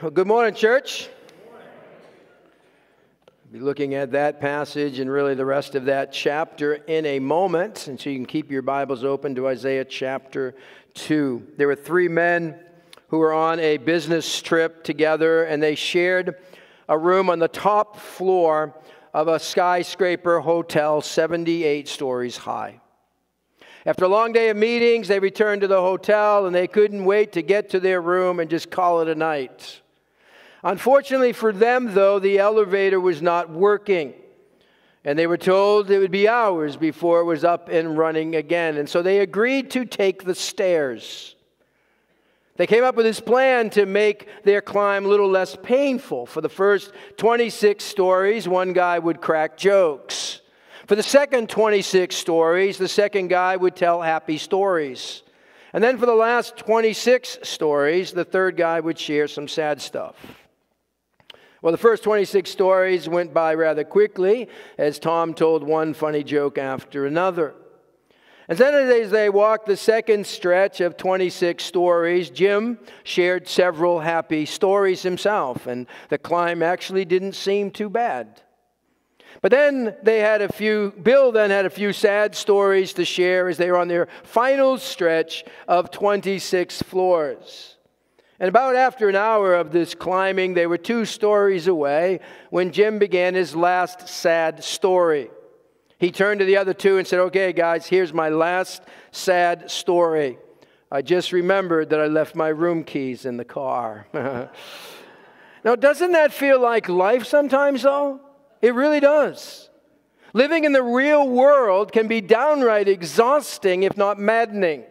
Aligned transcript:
Well, 0.00 0.10
good 0.10 0.26
morning, 0.26 0.54
church. 0.54 1.10
We'll 3.44 3.52
be 3.52 3.58
looking 3.58 3.92
at 3.92 4.12
that 4.12 4.40
passage 4.40 4.98
and 4.98 5.10
really 5.10 5.34
the 5.34 5.44
rest 5.44 5.74
of 5.74 5.84
that 5.86 6.10
chapter 6.10 6.72
in 6.72 7.04
a 7.04 7.18
moment, 7.18 7.86
and 7.86 8.00
so 8.00 8.08
you 8.08 8.16
can 8.16 8.24
keep 8.24 8.50
your 8.50 8.62
Bibles 8.62 9.04
open 9.04 9.34
to 9.34 9.46
Isaiah 9.46 9.84
chapter 9.84 10.54
2. 10.94 11.48
There 11.58 11.66
were 11.66 11.76
three 11.76 12.08
men 12.08 12.58
who 13.08 13.18
were 13.18 13.34
on 13.34 13.60
a 13.60 13.76
business 13.76 14.40
trip 14.40 14.84
together, 14.84 15.44
and 15.44 15.62
they 15.62 15.74
shared 15.74 16.36
a 16.88 16.96
room 16.96 17.28
on 17.28 17.38
the 17.38 17.48
top 17.48 17.98
floor 17.98 18.74
of 19.12 19.28
a 19.28 19.38
skyscraper 19.38 20.40
hotel 20.40 21.02
78 21.02 21.86
stories 21.88 22.38
high. 22.38 22.80
After 23.84 24.06
a 24.06 24.08
long 24.08 24.32
day 24.32 24.48
of 24.48 24.56
meetings, 24.56 25.08
they 25.08 25.18
returned 25.18 25.60
to 25.60 25.68
the 25.68 25.82
hotel 25.82 26.46
and 26.46 26.54
they 26.54 26.68
couldn't 26.68 27.04
wait 27.04 27.32
to 27.32 27.42
get 27.42 27.68
to 27.70 27.80
their 27.80 28.00
room 28.00 28.40
and 28.40 28.48
just 28.48 28.70
call 28.70 29.02
it 29.02 29.08
a 29.08 29.14
night. 29.14 29.79
Unfortunately 30.62 31.32
for 31.32 31.52
them, 31.52 31.94
though, 31.94 32.18
the 32.18 32.38
elevator 32.38 33.00
was 33.00 33.22
not 33.22 33.50
working. 33.50 34.14
And 35.04 35.18
they 35.18 35.26
were 35.26 35.38
told 35.38 35.90
it 35.90 35.98
would 35.98 36.10
be 36.10 36.28
hours 36.28 36.76
before 36.76 37.20
it 37.20 37.24
was 37.24 37.44
up 37.44 37.68
and 37.70 37.96
running 37.96 38.36
again. 38.36 38.76
And 38.76 38.88
so 38.88 39.00
they 39.00 39.20
agreed 39.20 39.70
to 39.70 39.86
take 39.86 40.24
the 40.24 40.34
stairs. 40.34 41.34
They 42.56 42.66
came 42.66 42.84
up 42.84 42.94
with 42.94 43.06
this 43.06 43.20
plan 43.20 43.70
to 43.70 43.86
make 43.86 44.28
their 44.44 44.60
climb 44.60 45.06
a 45.06 45.08
little 45.08 45.30
less 45.30 45.56
painful. 45.62 46.26
For 46.26 46.42
the 46.42 46.50
first 46.50 46.92
26 47.16 47.82
stories, 47.82 48.46
one 48.46 48.74
guy 48.74 48.98
would 48.98 49.22
crack 49.22 49.56
jokes. 49.56 50.42
For 50.86 50.94
the 50.94 51.02
second 51.02 51.48
26 51.48 52.14
stories, 52.14 52.76
the 52.76 52.88
second 52.88 53.28
guy 53.28 53.56
would 53.56 53.76
tell 53.76 54.02
happy 54.02 54.36
stories. 54.36 55.22
And 55.72 55.82
then 55.82 55.96
for 55.96 56.04
the 56.04 56.14
last 56.14 56.58
26 56.58 57.38
stories, 57.44 58.12
the 58.12 58.24
third 58.26 58.58
guy 58.58 58.80
would 58.80 58.98
share 58.98 59.28
some 59.28 59.48
sad 59.48 59.80
stuff. 59.80 60.16
Well, 61.62 61.72
the 61.72 61.78
first 61.78 62.02
26 62.04 62.50
stories 62.50 63.08
went 63.08 63.34
by 63.34 63.54
rather 63.54 63.84
quickly 63.84 64.48
as 64.78 64.98
Tom 64.98 65.34
told 65.34 65.62
one 65.62 65.92
funny 65.92 66.24
joke 66.24 66.56
after 66.56 67.06
another. 67.06 67.54
And 68.48 68.58
then 68.58 68.74
as 68.74 69.10
they 69.10 69.28
walked 69.28 69.66
the 69.66 69.76
second 69.76 70.26
stretch 70.26 70.80
of 70.80 70.96
26 70.96 71.62
stories, 71.62 72.30
Jim 72.30 72.78
shared 73.04 73.46
several 73.46 74.00
happy 74.00 74.44
stories 74.44 75.02
himself, 75.02 75.68
and 75.68 75.86
the 76.08 76.18
climb 76.18 76.62
actually 76.62 77.04
didn't 77.04 77.34
seem 77.34 77.70
too 77.70 77.88
bad. 77.88 78.42
But 79.42 79.52
then 79.52 79.94
they 80.02 80.18
had 80.18 80.42
a 80.42 80.52
few, 80.52 80.92
Bill 81.00 81.30
then 81.30 81.50
had 81.50 81.64
a 81.64 81.70
few 81.70 81.92
sad 81.92 82.34
stories 82.34 82.92
to 82.94 83.04
share 83.04 83.48
as 83.48 83.56
they 83.56 83.70
were 83.70 83.78
on 83.78 83.88
their 83.88 84.08
final 84.24 84.78
stretch 84.78 85.44
of 85.68 85.90
26 85.90 86.82
floors. 86.82 87.76
And 88.40 88.48
about 88.48 88.74
after 88.74 89.10
an 89.10 89.16
hour 89.16 89.54
of 89.54 89.70
this 89.70 89.94
climbing, 89.94 90.54
they 90.54 90.66
were 90.66 90.78
two 90.78 91.04
stories 91.04 91.66
away 91.66 92.20
when 92.48 92.72
Jim 92.72 92.98
began 92.98 93.34
his 93.34 93.54
last 93.54 94.08
sad 94.08 94.64
story. 94.64 95.30
He 95.98 96.10
turned 96.10 96.40
to 96.40 96.46
the 96.46 96.56
other 96.56 96.72
two 96.72 96.96
and 96.96 97.06
said, 97.06 97.20
Okay, 97.20 97.52
guys, 97.52 97.86
here's 97.86 98.14
my 98.14 98.30
last 98.30 98.82
sad 99.12 99.70
story. 99.70 100.38
I 100.90 101.02
just 101.02 101.32
remembered 101.32 101.90
that 101.90 102.00
I 102.00 102.06
left 102.06 102.34
my 102.34 102.48
room 102.48 102.82
keys 102.82 103.26
in 103.26 103.36
the 103.36 103.44
car. 103.44 104.06
now, 104.14 105.76
doesn't 105.76 106.12
that 106.12 106.32
feel 106.32 106.58
like 106.58 106.88
life 106.88 107.26
sometimes, 107.26 107.82
though? 107.82 108.20
It 108.62 108.74
really 108.74 109.00
does. 109.00 109.68
Living 110.32 110.64
in 110.64 110.72
the 110.72 110.82
real 110.82 111.28
world 111.28 111.92
can 111.92 112.08
be 112.08 112.22
downright 112.22 112.88
exhausting, 112.88 113.82
if 113.82 113.98
not 113.98 114.18
maddening. 114.18 114.84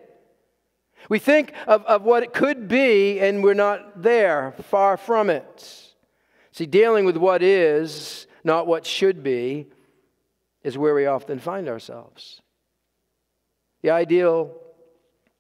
We 1.09 1.17
think 1.19 1.53
of, 1.67 1.83
of 1.85 2.03
what 2.03 2.23
it 2.23 2.33
could 2.33 2.67
be, 2.67 3.19
and 3.19 3.43
we're 3.43 3.55
not 3.55 4.01
there, 4.01 4.53
far 4.69 4.95
from 4.95 5.29
it. 5.29 5.87
See, 6.51 6.67
dealing 6.67 7.05
with 7.05 7.17
what 7.17 7.41
is, 7.41 8.27
not 8.43 8.67
what 8.67 8.85
should 8.85 9.23
be, 9.23 9.67
is 10.63 10.77
where 10.77 10.93
we 10.93 11.07
often 11.07 11.39
find 11.39 11.67
ourselves. 11.67 12.41
The 13.81 13.89
ideal 13.89 14.55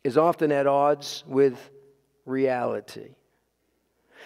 is 0.03 0.17
often 0.17 0.51
at 0.51 0.65
odds 0.65 1.23
with 1.27 1.69
reality. 2.25 3.15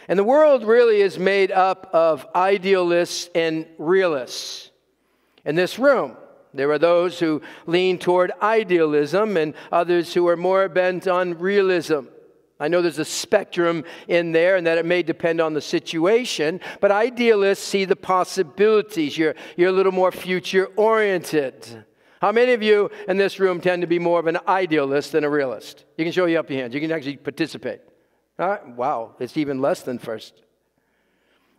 And 0.07 0.19
the 0.19 0.23
world 0.23 0.63
really 0.63 1.01
is 1.01 1.17
made 1.17 1.51
up 1.51 1.89
of 1.93 2.25
idealists 2.35 3.29
and 3.35 3.65
realists. 3.77 4.69
In 5.45 5.55
this 5.55 5.79
room, 5.79 6.15
there 6.53 6.71
are 6.71 6.79
those 6.79 7.19
who 7.19 7.41
lean 7.65 7.97
toward 7.97 8.31
idealism 8.41 9.37
and 9.37 9.53
others 9.71 10.13
who 10.13 10.27
are 10.27 10.37
more 10.37 10.69
bent 10.69 11.07
on 11.07 11.39
realism. 11.39 12.01
I 12.59 12.67
know 12.67 12.81
there's 12.81 12.99
a 12.99 13.05
spectrum 13.05 13.83
in 14.07 14.31
there 14.31 14.55
and 14.55 14.67
that 14.67 14.77
it 14.77 14.85
may 14.85 15.03
depend 15.03 15.41
on 15.41 15.53
the 15.53 15.61
situation, 15.61 16.61
but 16.79 16.91
idealists 16.91 17.67
see 17.67 17.85
the 17.85 17.95
possibilities. 17.95 19.17
You're, 19.17 19.35
you're 19.57 19.69
a 19.69 19.73
little 19.73 19.91
more 19.91 20.11
future 20.11 20.67
oriented. 20.77 21.85
How 22.21 22.31
many 22.31 22.53
of 22.53 22.63
you 22.63 22.89
in 23.09 23.17
this 23.17 23.39
room 23.39 23.59
tend 23.59 23.81
to 23.81 23.87
be 23.87 23.99
more 23.99 24.19
of 24.19 24.27
an 24.27 24.37
idealist 24.47 25.11
than 25.11 25.25
a 25.25 25.29
realist? 25.29 25.83
You 25.97 26.05
can 26.05 26.13
show 26.13 26.25
you 26.25 26.39
up 26.39 26.49
your 26.49 26.61
hands. 26.61 26.73
You 26.73 26.79
can 26.79 26.91
actually 26.91 27.17
participate. 27.17 27.81
Wow, 28.37 29.15
it's 29.19 29.35
even 29.35 29.59
less 29.59 29.81
than 29.81 29.99
first. 29.99 30.41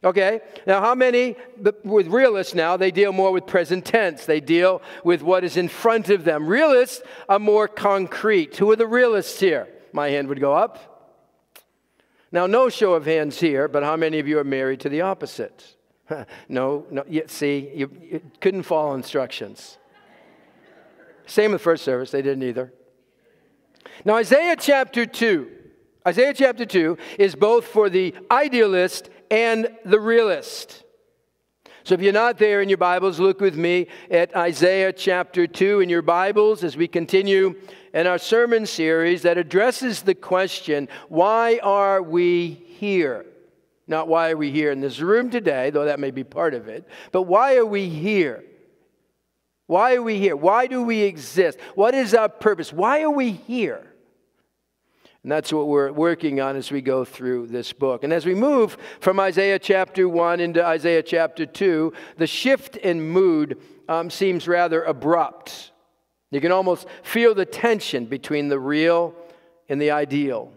Okay, 0.04 0.40
now 0.66 0.82
how 0.82 0.94
many, 0.94 1.34
with 1.82 2.08
realists 2.08 2.54
now, 2.54 2.76
they 2.76 2.90
deal 2.90 3.10
more 3.10 3.32
with 3.32 3.46
present 3.46 3.86
tense. 3.86 4.26
They 4.26 4.38
deal 4.38 4.82
with 5.02 5.22
what 5.22 5.44
is 5.44 5.56
in 5.56 5.66
front 5.66 6.10
of 6.10 6.24
them. 6.24 6.46
Realists 6.46 7.00
are 7.26 7.38
more 7.38 7.66
concrete. 7.66 8.54
Who 8.58 8.70
are 8.70 8.76
the 8.76 8.86
realists 8.86 9.40
here? 9.40 9.66
My 9.92 10.10
hand 10.10 10.28
would 10.28 10.40
go 10.40 10.52
up. 10.52 10.90
Now, 12.30 12.46
no 12.46 12.68
show 12.68 12.92
of 12.92 13.06
hands 13.06 13.40
here, 13.40 13.66
but 13.66 13.82
how 13.82 13.96
many 13.96 14.18
of 14.18 14.28
you 14.28 14.38
are 14.38 14.44
married 14.44 14.80
to 14.80 14.90
the 14.90 15.00
opposite? 15.00 15.74
no, 16.48 16.84
no, 16.90 17.04
see, 17.26 17.70
you, 17.74 17.90
you 18.02 18.20
couldn't 18.42 18.64
follow 18.64 18.94
instructions. 18.94 19.78
Same 21.24 21.52
with 21.52 21.62
first 21.62 21.82
service, 21.82 22.10
they 22.10 22.20
didn't 22.20 22.42
either. 22.42 22.74
Now, 24.04 24.16
Isaiah 24.16 24.56
chapter 24.58 25.06
2. 25.06 25.50
Isaiah 26.06 26.34
chapter 26.34 26.66
2 26.66 26.98
is 27.18 27.34
both 27.34 27.64
for 27.66 27.88
the 27.88 28.14
idealist 28.30 29.08
and 29.34 29.68
the 29.84 29.98
realist. 29.98 30.84
So 31.82 31.96
if 31.96 32.00
you're 32.00 32.12
not 32.12 32.38
there 32.38 32.62
in 32.62 32.68
your 32.68 32.78
Bibles, 32.78 33.18
look 33.18 33.40
with 33.40 33.56
me 33.56 33.88
at 34.08 34.34
Isaiah 34.36 34.92
chapter 34.92 35.48
2 35.48 35.80
in 35.80 35.88
your 35.88 36.02
Bibles 36.02 36.62
as 36.62 36.76
we 36.76 36.86
continue 36.86 37.56
in 37.92 38.06
our 38.06 38.16
sermon 38.16 38.64
series 38.64 39.22
that 39.22 39.36
addresses 39.36 40.02
the 40.02 40.14
question 40.14 40.86
why 41.08 41.58
are 41.64 42.00
we 42.00 42.52
here? 42.78 43.26
Not 43.88 44.06
why 44.06 44.30
are 44.30 44.36
we 44.36 44.52
here 44.52 44.70
in 44.70 44.80
this 44.80 45.00
room 45.00 45.30
today, 45.30 45.70
though 45.70 45.86
that 45.86 45.98
may 45.98 46.12
be 46.12 46.22
part 46.22 46.54
of 46.54 46.68
it, 46.68 46.86
but 47.10 47.22
why 47.22 47.56
are 47.56 47.66
we 47.66 47.88
here? 47.88 48.44
Why 49.66 49.96
are 49.96 50.02
we 50.02 50.16
here? 50.16 50.36
Why 50.36 50.68
do 50.68 50.84
we 50.84 51.02
exist? 51.02 51.58
What 51.74 51.94
is 51.94 52.14
our 52.14 52.28
purpose? 52.28 52.72
Why 52.72 53.02
are 53.02 53.10
we 53.10 53.32
here? 53.32 53.93
And 55.24 55.32
that's 55.32 55.54
what 55.54 55.68
we're 55.68 55.90
working 55.90 56.42
on 56.42 56.54
as 56.54 56.70
we 56.70 56.82
go 56.82 57.02
through 57.02 57.46
this 57.46 57.72
book. 57.72 58.04
And 58.04 58.12
as 58.12 58.26
we 58.26 58.34
move 58.34 58.76
from 59.00 59.18
Isaiah 59.18 59.58
chapter 59.58 60.06
1 60.06 60.38
into 60.38 60.62
Isaiah 60.62 61.02
chapter 61.02 61.46
2, 61.46 61.94
the 62.18 62.26
shift 62.26 62.76
in 62.76 63.00
mood 63.00 63.58
um, 63.88 64.10
seems 64.10 64.46
rather 64.46 64.84
abrupt. 64.84 65.72
You 66.30 66.42
can 66.42 66.52
almost 66.52 66.86
feel 67.02 67.34
the 67.34 67.46
tension 67.46 68.04
between 68.04 68.48
the 68.48 68.60
real 68.60 69.14
and 69.70 69.80
the 69.80 69.92
ideal. 69.92 70.52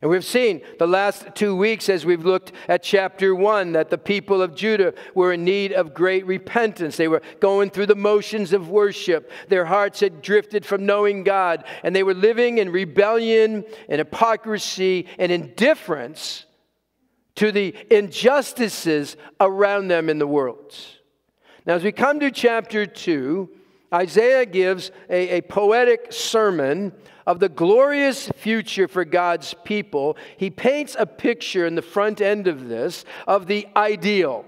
And 0.00 0.10
we've 0.10 0.24
seen 0.24 0.60
the 0.78 0.86
last 0.86 1.26
two 1.34 1.56
weeks 1.56 1.88
as 1.88 2.06
we've 2.06 2.24
looked 2.24 2.52
at 2.68 2.84
chapter 2.84 3.34
one 3.34 3.72
that 3.72 3.90
the 3.90 3.98
people 3.98 4.40
of 4.40 4.54
Judah 4.54 4.94
were 5.12 5.32
in 5.32 5.44
need 5.44 5.72
of 5.72 5.92
great 5.92 6.24
repentance. 6.24 6.96
They 6.96 7.08
were 7.08 7.22
going 7.40 7.70
through 7.70 7.86
the 7.86 7.96
motions 7.96 8.52
of 8.52 8.70
worship. 8.70 9.30
Their 9.48 9.64
hearts 9.64 9.98
had 9.98 10.22
drifted 10.22 10.64
from 10.64 10.86
knowing 10.86 11.24
God, 11.24 11.64
and 11.82 11.96
they 11.96 12.04
were 12.04 12.14
living 12.14 12.58
in 12.58 12.70
rebellion 12.70 13.64
and 13.88 13.98
hypocrisy 13.98 15.08
and 15.18 15.32
indifference 15.32 16.44
to 17.34 17.50
the 17.50 17.74
injustices 17.90 19.16
around 19.40 19.88
them 19.88 20.08
in 20.08 20.18
the 20.18 20.26
world. 20.28 20.76
Now, 21.66 21.74
as 21.74 21.82
we 21.82 21.90
come 21.90 22.20
to 22.20 22.30
chapter 22.30 22.86
two, 22.86 23.50
Isaiah 23.92 24.46
gives 24.46 24.90
a, 25.08 25.38
a 25.38 25.40
poetic 25.42 26.12
sermon 26.12 26.92
of 27.28 27.40
the 27.40 27.48
glorious 27.50 28.30
future 28.36 28.88
for 28.88 29.04
God's 29.04 29.54
people, 29.62 30.16
he 30.38 30.48
paints 30.48 30.96
a 30.98 31.04
picture 31.04 31.66
in 31.66 31.74
the 31.74 31.82
front 31.82 32.22
end 32.22 32.46
of 32.48 32.68
this 32.68 33.04
of 33.26 33.46
the 33.46 33.68
ideal. 33.76 34.46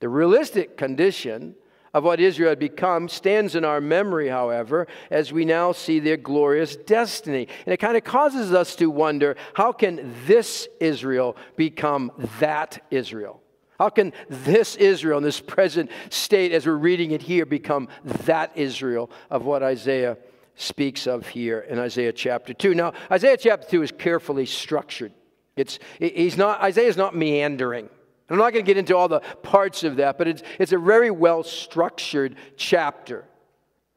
The 0.00 0.08
realistic 0.08 0.76
condition 0.76 1.54
of 1.94 2.02
what 2.02 2.18
Israel 2.18 2.48
had 2.48 2.58
become 2.58 3.08
stands 3.08 3.54
in 3.54 3.64
our 3.64 3.80
memory, 3.80 4.28
however, 4.28 4.88
as 5.08 5.32
we 5.32 5.44
now 5.44 5.70
see 5.70 6.00
their 6.00 6.16
glorious 6.16 6.74
destiny. 6.74 7.46
And 7.64 7.72
it 7.72 7.76
kind 7.76 7.96
of 7.96 8.02
causes 8.02 8.52
us 8.52 8.74
to 8.76 8.90
wonder 8.90 9.36
how 9.54 9.70
can 9.70 10.12
this 10.26 10.66
Israel 10.80 11.36
become 11.54 12.10
that 12.40 12.84
Israel? 12.90 13.40
How 13.84 13.90
can 13.90 14.14
this 14.30 14.76
Israel, 14.76 15.18
in 15.18 15.24
this 15.24 15.42
present 15.42 15.90
state, 16.08 16.52
as 16.52 16.64
we're 16.64 16.72
reading 16.72 17.10
it 17.10 17.20
here, 17.20 17.44
become 17.44 17.88
that 18.24 18.50
Israel 18.54 19.10
of 19.28 19.44
what 19.44 19.62
Isaiah 19.62 20.16
speaks 20.54 21.06
of 21.06 21.28
here 21.28 21.60
in 21.60 21.78
Isaiah 21.78 22.14
chapter 22.14 22.54
2. 22.54 22.74
Now, 22.74 22.94
Isaiah 23.10 23.36
chapter 23.36 23.68
2 23.68 23.82
is 23.82 23.92
carefully 23.92 24.46
structured. 24.46 25.12
It's, 25.54 25.78
he's 25.98 26.38
not, 26.38 26.62
Isaiah's 26.62 26.96
not 26.96 27.14
meandering. 27.14 27.90
I'm 28.30 28.38
not 28.38 28.54
going 28.54 28.64
to 28.64 28.66
get 28.66 28.78
into 28.78 28.96
all 28.96 29.08
the 29.08 29.20
parts 29.20 29.84
of 29.84 29.96
that, 29.96 30.16
but 30.16 30.28
it's, 30.28 30.42
it's 30.58 30.72
a 30.72 30.78
very 30.78 31.10
well 31.10 31.42
structured 31.42 32.36
chapter. 32.56 33.26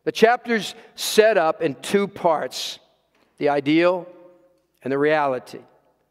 The 0.04 0.12
chapter's 0.12 0.76
set 0.96 1.38
up 1.38 1.62
in 1.62 1.76
two 1.76 2.10
parts 2.10 2.80
the 3.38 3.48
ideal 3.48 4.06
and 4.84 4.92
the 4.92 4.98
reality. 4.98 5.62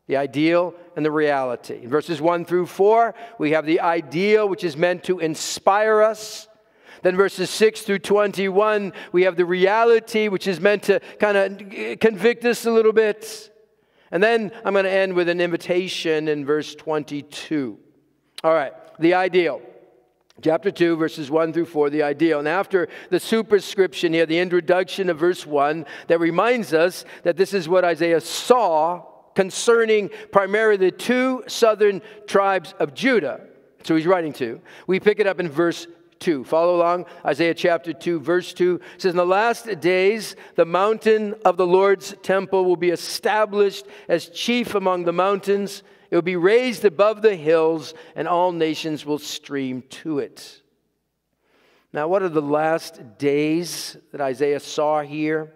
The 0.06 0.16
ideal 0.16 0.74
and 0.94 1.04
the 1.04 1.10
reality. 1.10 1.80
In 1.82 1.90
verses 1.90 2.20
1 2.20 2.44
through 2.44 2.66
4, 2.66 3.14
we 3.38 3.52
have 3.52 3.66
the 3.66 3.80
ideal, 3.80 4.48
which 4.48 4.62
is 4.62 4.76
meant 4.76 5.04
to 5.04 5.18
inspire 5.18 6.02
us. 6.02 6.48
Then 7.02 7.16
verses 7.16 7.50
6 7.50 7.82
through 7.82 7.98
21, 8.00 8.92
we 9.12 9.22
have 9.24 9.36
the 9.36 9.44
reality, 9.44 10.28
which 10.28 10.46
is 10.46 10.60
meant 10.60 10.84
to 10.84 11.00
kind 11.18 11.36
of 11.36 11.98
convict 12.00 12.44
us 12.44 12.66
a 12.66 12.70
little 12.70 12.92
bit. 12.92 13.52
And 14.10 14.22
then 14.22 14.52
I'm 14.64 14.72
going 14.72 14.84
to 14.84 14.90
end 14.90 15.14
with 15.14 15.28
an 15.28 15.40
invitation 15.40 16.28
in 16.28 16.44
verse 16.44 16.74
22. 16.74 17.78
All 18.44 18.54
right, 18.54 18.72
the 19.00 19.14
ideal. 19.14 19.60
Chapter 20.42 20.70
2, 20.70 20.96
verses 20.96 21.30
1 21.30 21.52
through 21.52 21.64
4, 21.64 21.90
the 21.90 22.02
ideal. 22.02 22.38
And 22.38 22.46
after 22.46 22.88
the 23.10 23.18
superscription 23.18 24.12
here, 24.12 24.26
the 24.26 24.38
introduction 24.38 25.08
of 25.08 25.18
verse 25.18 25.46
1, 25.46 25.86
that 26.08 26.20
reminds 26.20 26.74
us 26.74 27.04
that 27.24 27.36
this 27.36 27.54
is 27.54 27.68
what 27.68 27.84
Isaiah 27.84 28.20
saw 28.20 29.04
concerning 29.36 30.10
primarily 30.32 30.78
the 30.78 30.90
two 30.90 31.44
southern 31.46 32.02
tribes 32.26 32.74
of 32.80 32.94
Judah. 32.94 33.42
So 33.84 33.94
he's 33.94 34.06
writing 34.06 34.32
to. 34.34 34.60
We 34.88 34.98
pick 34.98 35.20
it 35.20 35.28
up 35.28 35.38
in 35.38 35.48
verse 35.48 35.86
2. 36.18 36.44
Follow 36.44 36.76
along. 36.76 37.04
Isaiah 37.24 37.54
chapter 37.54 37.92
2, 37.92 38.18
verse 38.18 38.52
2 38.54 38.80
says, 38.98 39.10
In 39.10 39.16
the 39.16 39.26
last 39.26 39.80
days, 39.80 40.34
the 40.56 40.64
mountain 40.64 41.34
of 41.44 41.56
the 41.56 41.66
Lord's 41.66 42.16
temple 42.22 42.64
will 42.64 42.76
be 42.76 42.90
established 42.90 43.86
as 44.08 44.28
chief 44.30 44.74
among 44.74 45.04
the 45.04 45.12
mountains. 45.12 45.82
It 46.10 46.16
will 46.16 46.22
be 46.22 46.36
raised 46.36 46.84
above 46.84 47.22
the 47.22 47.36
hills, 47.36 47.94
and 48.16 48.26
all 48.26 48.52
nations 48.52 49.04
will 49.04 49.18
stream 49.18 49.82
to 49.90 50.18
it. 50.18 50.62
Now, 51.92 52.08
what 52.08 52.22
are 52.22 52.28
the 52.28 52.42
last 52.42 53.18
days 53.18 53.96
that 54.12 54.20
Isaiah 54.20 54.60
saw 54.60 55.02
here? 55.02 55.52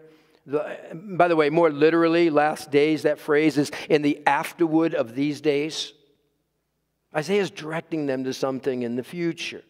By 0.93 1.29
the 1.29 1.37
way, 1.37 1.51
more 1.51 1.71
literally, 1.71 2.31
last 2.31 2.71
days, 2.71 3.03
that 3.03 3.19
phrase 3.19 3.57
is 3.59 3.71
in 3.89 4.03
the 4.03 4.21
afterward 4.27 4.95
of 4.95 5.15
these 5.15 5.41
days. 5.41 5.93
Isaiah 7.15 7.43
is 7.43 7.51
directing 7.51 8.07
them 8.07 8.25
to 8.25 8.33
something 8.33 8.83
in 8.83 8.97
the 8.97 9.03
future. 9.03 9.63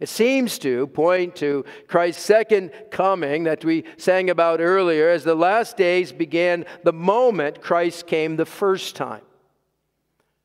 It 0.00 0.08
seems 0.08 0.58
to 0.60 0.88
point 0.88 1.36
to 1.36 1.64
Christ's 1.86 2.24
second 2.24 2.72
coming 2.90 3.44
that 3.44 3.64
we 3.64 3.84
sang 3.98 4.30
about 4.30 4.60
earlier 4.60 5.08
as 5.08 5.22
the 5.22 5.36
last 5.36 5.76
days 5.76 6.10
began 6.10 6.64
the 6.82 6.92
moment 6.92 7.62
Christ 7.62 8.08
came 8.08 8.34
the 8.34 8.44
first 8.44 8.96
time. 8.96 9.22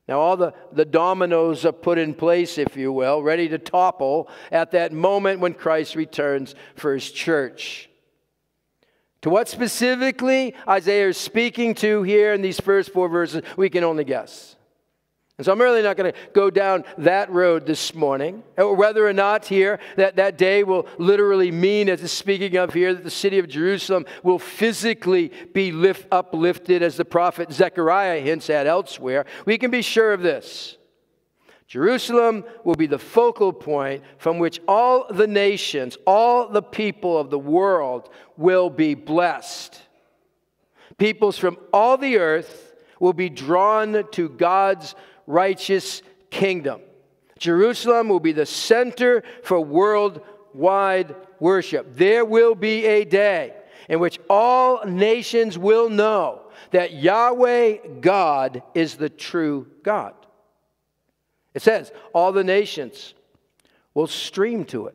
Now, 0.06 0.20
all 0.20 0.36
the, 0.36 0.54
the 0.72 0.84
dominoes 0.84 1.66
are 1.66 1.72
put 1.72 1.98
in 1.98 2.14
place, 2.14 2.56
if 2.56 2.76
you 2.76 2.92
will, 2.92 3.22
ready 3.22 3.48
to 3.48 3.58
topple 3.58 4.28
at 4.52 4.70
that 4.70 4.92
moment 4.92 5.40
when 5.40 5.54
Christ 5.54 5.96
returns 5.96 6.54
for 6.76 6.94
his 6.94 7.10
church. 7.10 7.90
To 9.22 9.30
what 9.30 9.48
specifically 9.48 10.54
Isaiah 10.68 11.08
is 11.08 11.16
speaking 11.16 11.74
to 11.76 12.02
here 12.02 12.32
in 12.32 12.42
these 12.42 12.60
first 12.60 12.92
four 12.92 13.08
verses, 13.08 13.42
we 13.56 13.68
can 13.68 13.82
only 13.82 14.04
guess. 14.04 14.54
And 15.38 15.44
so 15.44 15.52
I'm 15.52 15.60
really 15.60 15.82
not 15.82 15.96
going 15.96 16.12
to 16.12 16.18
go 16.32 16.50
down 16.50 16.84
that 16.98 17.30
road 17.30 17.64
this 17.64 17.94
morning. 17.94 18.42
Or 18.56 18.74
whether 18.74 19.06
or 19.06 19.12
not 19.12 19.44
here 19.46 19.78
that 19.96 20.16
that 20.16 20.36
day 20.36 20.64
will 20.64 20.88
literally 20.98 21.52
mean, 21.52 21.88
as 21.88 22.02
it's 22.02 22.12
speaking 22.12 22.56
of 22.56 22.74
here, 22.74 22.94
that 22.94 23.04
the 23.04 23.10
city 23.10 23.38
of 23.38 23.48
Jerusalem 23.48 24.06
will 24.22 24.40
physically 24.40 25.32
be 25.52 25.70
lift, 25.70 26.08
uplifted, 26.10 26.82
as 26.82 26.96
the 26.96 27.04
prophet 27.04 27.52
Zechariah 27.52 28.20
hints 28.20 28.50
at 28.50 28.66
elsewhere. 28.66 29.26
We 29.44 29.58
can 29.58 29.70
be 29.70 29.82
sure 29.82 30.12
of 30.12 30.22
this. 30.22 30.77
Jerusalem 31.68 32.44
will 32.64 32.74
be 32.74 32.86
the 32.86 32.98
focal 32.98 33.52
point 33.52 34.02
from 34.16 34.38
which 34.38 34.58
all 34.66 35.06
the 35.12 35.26
nations, 35.26 35.98
all 36.06 36.48
the 36.48 36.62
people 36.62 37.18
of 37.18 37.28
the 37.28 37.38
world 37.38 38.08
will 38.38 38.70
be 38.70 38.94
blessed. 38.94 39.78
Peoples 40.96 41.36
from 41.38 41.58
all 41.70 41.98
the 41.98 42.16
earth 42.16 42.74
will 42.98 43.12
be 43.12 43.28
drawn 43.28 44.02
to 44.12 44.28
God's 44.30 44.94
righteous 45.26 46.00
kingdom. 46.30 46.80
Jerusalem 47.38 48.08
will 48.08 48.18
be 48.18 48.32
the 48.32 48.46
center 48.46 49.22
for 49.44 49.60
worldwide 49.60 51.14
worship. 51.38 51.94
There 51.94 52.24
will 52.24 52.54
be 52.54 52.86
a 52.86 53.04
day 53.04 53.52
in 53.90 54.00
which 54.00 54.18
all 54.30 54.84
nations 54.86 55.58
will 55.58 55.90
know 55.90 56.40
that 56.70 56.94
Yahweh 56.94 58.00
God 58.00 58.62
is 58.74 58.96
the 58.96 59.10
true 59.10 59.66
God. 59.82 60.14
It 61.58 61.62
says, 61.62 61.90
all 62.12 62.30
the 62.30 62.44
nations 62.44 63.14
will 63.92 64.06
stream 64.06 64.64
to 64.66 64.86
it, 64.86 64.94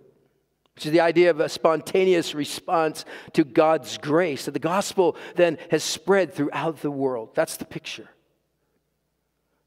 which 0.75 0.85
is 0.85 0.93
the 0.93 1.01
idea 1.01 1.29
of 1.29 1.41
a 1.41 1.49
spontaneous 1.49 2.33
response 2.33 3.03
to 3.33 3.43
God's 3.43 3.97
grace. 3.97 4.45
That 4.45 4.51
the 4.51 4.59
gospel 4.59 5.17
then 5.35 5.57
has 5.71 5.83
spread 5.83 6.33
throughout 6.33 6.81
the 6.81 6.89
world. 6.89 7.31
That's 7.35 7.57
the 7.57 7.65
picture 7.65 8.07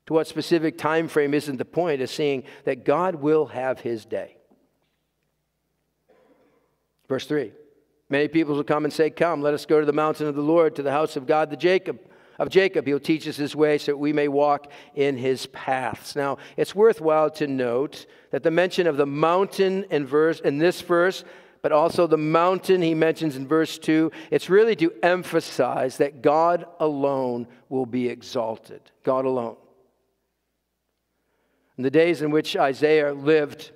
to 0.07 0.15
what 0.15 0.27
specific 0.27 0.79
time 0.79 1.07
frame 1.07 1.35
isn't 1.35 1.59
the 1.59 1.67
point, 1.67 2.01
is 2.01 2.11
seeing 2.11 2.45
that 2.65 2.87
God 2.87 3.17
will 3.17 3.45
have 3.45 3.81
his 3.81 4.07
day. 4.07 4.39
Verse 7.11 7.27
3 7.27 7.53
Many 8.09 8.29
people 8.29 8.55
will 8.55 8.65
come 8.65 8.85
and 8.85 8.93
say, 8.93 9.11
Come, 9.11 9.43
let 9.43 9.53
us 9.53 9.67
go 9.67 9.81
to 9.81 9.85
the 9.85 9.93
mountain 9.93 10.29
of 10.29 10.35
the 10.35 10.41
Lord, 10.41 10.77
to 10.77 10.83
the 10.83 10.93
house 10.93 11.15
of 11.17 11.27
God, 11.27 11.51
the 11.51 11.59
Jacob. 11.59 12.01
Of 12.39 12.51
Jacob, 12.51 12.87
he'll 12.87 13.01
teach 13.01 13.27
us 13.27 13.37
his 13.37 13.57
way 13.57 13.79
so 13.79 13.93
that 13.93 13.99
we 13.99 14.13
may 14.13 14.29
walk 14.29 14.71
in 14.95 15.17
his 15.17 15.47
paths. 15.47 16.15
Now, 16.15 16.37
it's 16.57 16.75
worthwhile 16.75 17.31
to 17.31 17.47
note 17.47 18.07
that 18.31 18.43
the 18.43 18.51
mention 18.51 18.87
of 18.87 18.97
the 18.97 19.07
mountain 19.07 19.85
in 19.91 20.07
verse 20.07 20.41
in 20.41 20.59
this 20.59 20.81
verse 20.83 21.25
but 21.67 21.73
also 21.73 22.07
the 22.07 22.17
mountain 22.17 22.81
he 22.81 22.95
mentions 22.95 23.35
in 23.35 23.49
verse 23.49 23.77
2, 23.77 24.13
it's 24.31 24.49
really 24.49 24.77
to 24.77 24.93
emphasize 25.03 25.97
that 25.97 26.23
God 26.23 26.65
alone 26.79 27.49
will 27.69 27.87
be 27.87 28.09
exalted. 28.09 28.81
God 29.03 29.25
alone. 29.25 29.57
In 31.77 31.83
the 31.83 31.91
days 31.91 32.23
in 32.23 32.31
which 32.31 32.57
Isaiah 32.57 33.13
lived, 33.13 33.73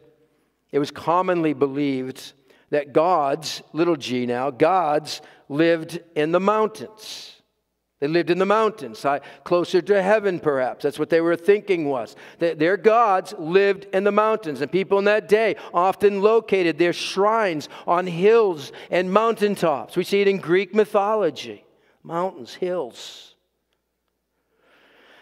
it 0.71 0.79
was 0.79 0.93
commonly 0.93 1.53
believed 1.53 2.33
that 2.71 2.93
gods, 2.93 3.61
little 3.73 3.97
g 3.97 4.25
now, 4.25 4.53
gods 4.53 5.21
lived 5.49 5.99
in 6.15 6.31
the 6.31 6.39
mountains. 6.39 7.40
They 8.01 8.09
lived 8.09 8.31
in 8.31 8.39
the 8.39 8.47
mountains, 8.47 9.05
closer 9.45 9.83
to 9.83 10.03
heaven, 10.03 10.41
perhaps. 10.41 10.85
That's 10.85 10.99
what 10.99 11.11
they 11.11 11.21
were 11.21 11.37
thinking 11.37 11.87
was. 11.87 12.17
Their 12.39 12.79
gods 12.79 13.35
lived 13.39 13.87
in 13.93 14.05
the 14.05 14.13
mountains, 14.13 14.63
and 14.63 14.73
people 14.73 14.99
in 14.99 15.05
that 15.05 15.29
day 15.29 15.57
often 15.75 16.23
located 16.23 16.79
their 16.79 16.95
shrines 16.95 17.69
on 17.87 18.07
hills 18.07 18.73
and 18.91 19.13
mountaintops. 19.13 19.97
We 19.97 20.05
see 20.05 20.23
it 20.23 20.29
in 20.29 20.39
Greek 20.39 20.75
mythology 20.75 21.65
mountains, 22.03 22.55
hills. 22.55 23.35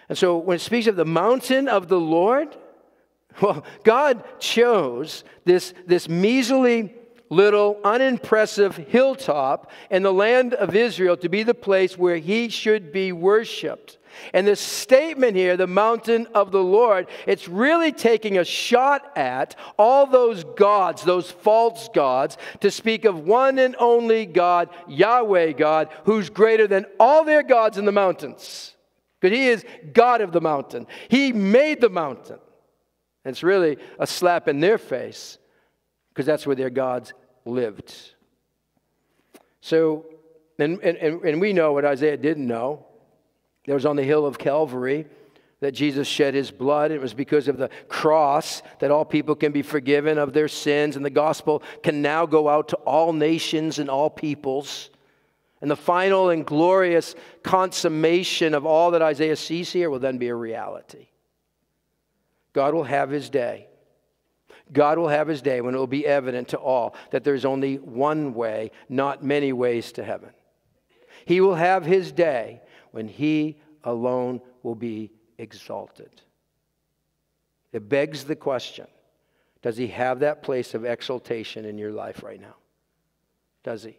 And 0.08 0.16
so 0.16 0.38
when 0.38 0.56
it 0.56 0.60
speaks 0.60 0.86
of 0.86 0.96
the 0.96 1.04
mountain 1.04 1.68
of 1.68 1.88
the 1.88 2.00
Lord, 2.00 2.56
well, 3.42 3.64
God 3.84 4.24
chose 4.38 5.24
this, 5.44 5.74
this 5.86 6.08
measly 6.08 6.94
little 7.30 7.78
unimpressive 7.84 8.76
hilltop 8.76 9.70
in 9.90 10.02
the 10.02 10.12
land 10.12 10.54
of 10.54 10.74
Israel 10.74 11.16
to 11.18 11.28
be 11.28 11.42
the 11.42 11.54
place 11.54 11.98
where 11.98 12.16
he 12.16 12.48
should 12.48 12.92
be 12.92 13.12
worshiped. 13.12 13.98
And 14.32 14.46
this 14.46 14.60
statement 14.60 15.36
here, 15.36 15.56
the 15.56 15.66
mountain 15.66 16.26
of 16.34 16.50
the 16.50 16.62
Lord, 16.62 17.06
it's 17.26 17.48
really 17.48 17.92
taking 17.92 18.38
a 18.38 18.44
shot 18.44 19.16
at 19.16 19.54
all 19.78 20.06
those 20.06 20.44
gods, 20.44 21.02
those 21.04 21.30
false 21.30 21.88
gods, 21.94 22.36
to 22.60 22.70
speak 22.70 23.04
of 23.04 23.20
one 23.20 23.58
and 23.58 23.76
only 23.78 24.26
God, 24.26 24.70
Yahweh 24.88 25.52
God, 25.52 25.88
who's 26.04 26.30
greater 26.30 26.66
than 26.66 26.86
all 26.98 27.24
their 27.24 27.42
gods 27.42 27.78
in 27.78 27.84
the 27.84 27.92
mountains. 27.92 28.74
Because 29.20 29.36
he 29.36 29.48
is 29.48 29.64
God 29.92 30.20
of 30.20 30.32
the 30.32 30.40
mountain. 30.40 30.86
He 31.08 31.32
made 31.32 31.80
the 31.80 31.90
mountain. 31.90 32.38
And 33.24 33.32
it's 33.32 33.42
really 33.42 33.78
a 33.98 34.06
slap 34.06 34.48
in 34.48 34.60
their 34.60 34.78
face 34.78 35.37
because 36.18 36.26
that's 36.26 36.48
where 36.48 36.56
their 36.56 36.68
gods 36.68 37.12
lived. 37.44 37.94
So, 39.60 40.04
and, 40.58 40.80
and, 40.82 40.96
and 40.98 41.40
we 41.40 41.52
know 41.52 41.72
what 41.72 41.84
Isaiah 41.84 42.16
didn't 42.16 42.44
know. 42.44 42.86
There 43.66 43.76
was 43.76 43.86
on 43.86 43.94
the 43.94 44.02
hill 44.02 44.26
of 44.26 44.36
Calvary 44.36 45.06
that 45.60 45.74
Jesus 45.74 46.08
shed 46.08 46.34
his 46.34 46.50
blood. 46.50 46.90
It 46.90 47.00
was 47.00 47.14
because 47.14 47.46
of 47.46 47.56
the 47.56 47.70
cross 47.86 48.64
that 48.80 48.90
all 48.90 49.04
people 49.04 49.36
can 49.36 49.52
be 49.52 49.62
forgiven 49.62 50.18
of 50.18 50.32
their 50.32 50.48
sins, 50.48 50.96
and 50.96 51.04
the 51.04 51.08
gospel 51.08 51.62
can 51.84 52.02
now 52.02 52.26
go 52.26 52.48
out 52.48 52.66
to 52.70 52.76
all 52.78 53.12
nations 53.12 53.78
and 53.78 53.88
all 53.88 54.10
peoples. 54.10 54.90
And 55.60 55.70
the 55.70 55.76
final 55.76 56.30
and 56.30 56.44
glorious 56.44 57.14
consummation 57.44 58.54
of 58.54 58.66
all 58.66 58.90
that 58.90 59.02
Isaiah 59.02 59.36
sees 59.36 59.72
here 59.72 59.88
will 59.88 60.00
then 60.00 60.18
be 60.18 60.26
a 60.26 60.34
reality. 60.34 61.10
God 62.54 62.74
will 62.74 62.82
have 62.82 63.08
his 63.08 63.30
day. 63.30 63.67
God 64.72 64.98
will 64.98 65.08
have 65.08 65.28
his 65.28 65.42
day 65.42 65.60
when 65.60 65.74
it 65.74 65.78
will 65.78 65.86
be 65.86 66.06
evident 66.06 66.48
to 66.48 66.58
all 66.58 66.94
that 67.10 67.24
there's 67.24 67.44
only 67.44 67.76
one 67.76 68.34
way, 68.34 68.70
not 68.88 69.24
many 69.24 69.52
ways 69.52 69.92
to 69.92 70.04
heaven. 70.04 70.30
He 71.24 71.40
will 71.40 71.54
have 71.54 71.84
his 71.84 72.12
day 72.12 72.62
when 72.90 73.08
he 73.08 73.58
alone 73.84 74.40
will 74.62 74.74
be 74.74 75.10
exalted. 75.38 76.22
It 77.72 77.88
begs 77.88 78.24
the 78.24 78.36
question 78.36 78.86
Does 79.62 79.76
he 79.76 79.88
have 79.88 80.20
that 80.20 80.42
place 80.42 80.74
of 80.74 80.84
exaltation 80.84 81.64
in 81.64 81.78
your 81.78 81.92
life 81.92 82.22
right 82.22 82.40
now? 82.40 82.56
Does 83.62 83.84
he? 83.84 83.98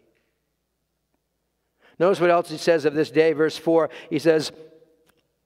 Notice 1.98 2.20
what 2.20 2.30
else 2.30 2.48
he 2.48 2.56
says 2.56 2.86
of 2.86 2.94
this 2.94 3.10
day, 3.10 3.34
verse 3.34 3.58
4. 3.58 3.90
He 4.08 4.18
says, 4.18 4.52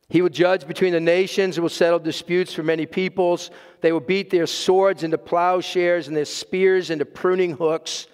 He 0.09 0.23
will 0.23 0.29
judge 0.29 0.67
between 0.67 0.93
the 0.93 1.01
nations, 1.01 1.57
and 1.57 1.63
will 1.63 1.71
settle 1.71 1.99
disputes 1.99 2.53
for 2.53 2.63
many 2.63 2.87
peoples. 2.87 3.51
They 3.81 3.93
will 3.93 4.01
beat 4.01 4.31
their 4.31 4.47
swords 4.47 5.03
into 5.03 5.19
plowshares 5.19 6.09
and 6.09 6.17
their 6.17 6.25
spears 6.25 6.91
into 6.91 7.05
pruning 7.05 7.53
hooks. 7.53 8.07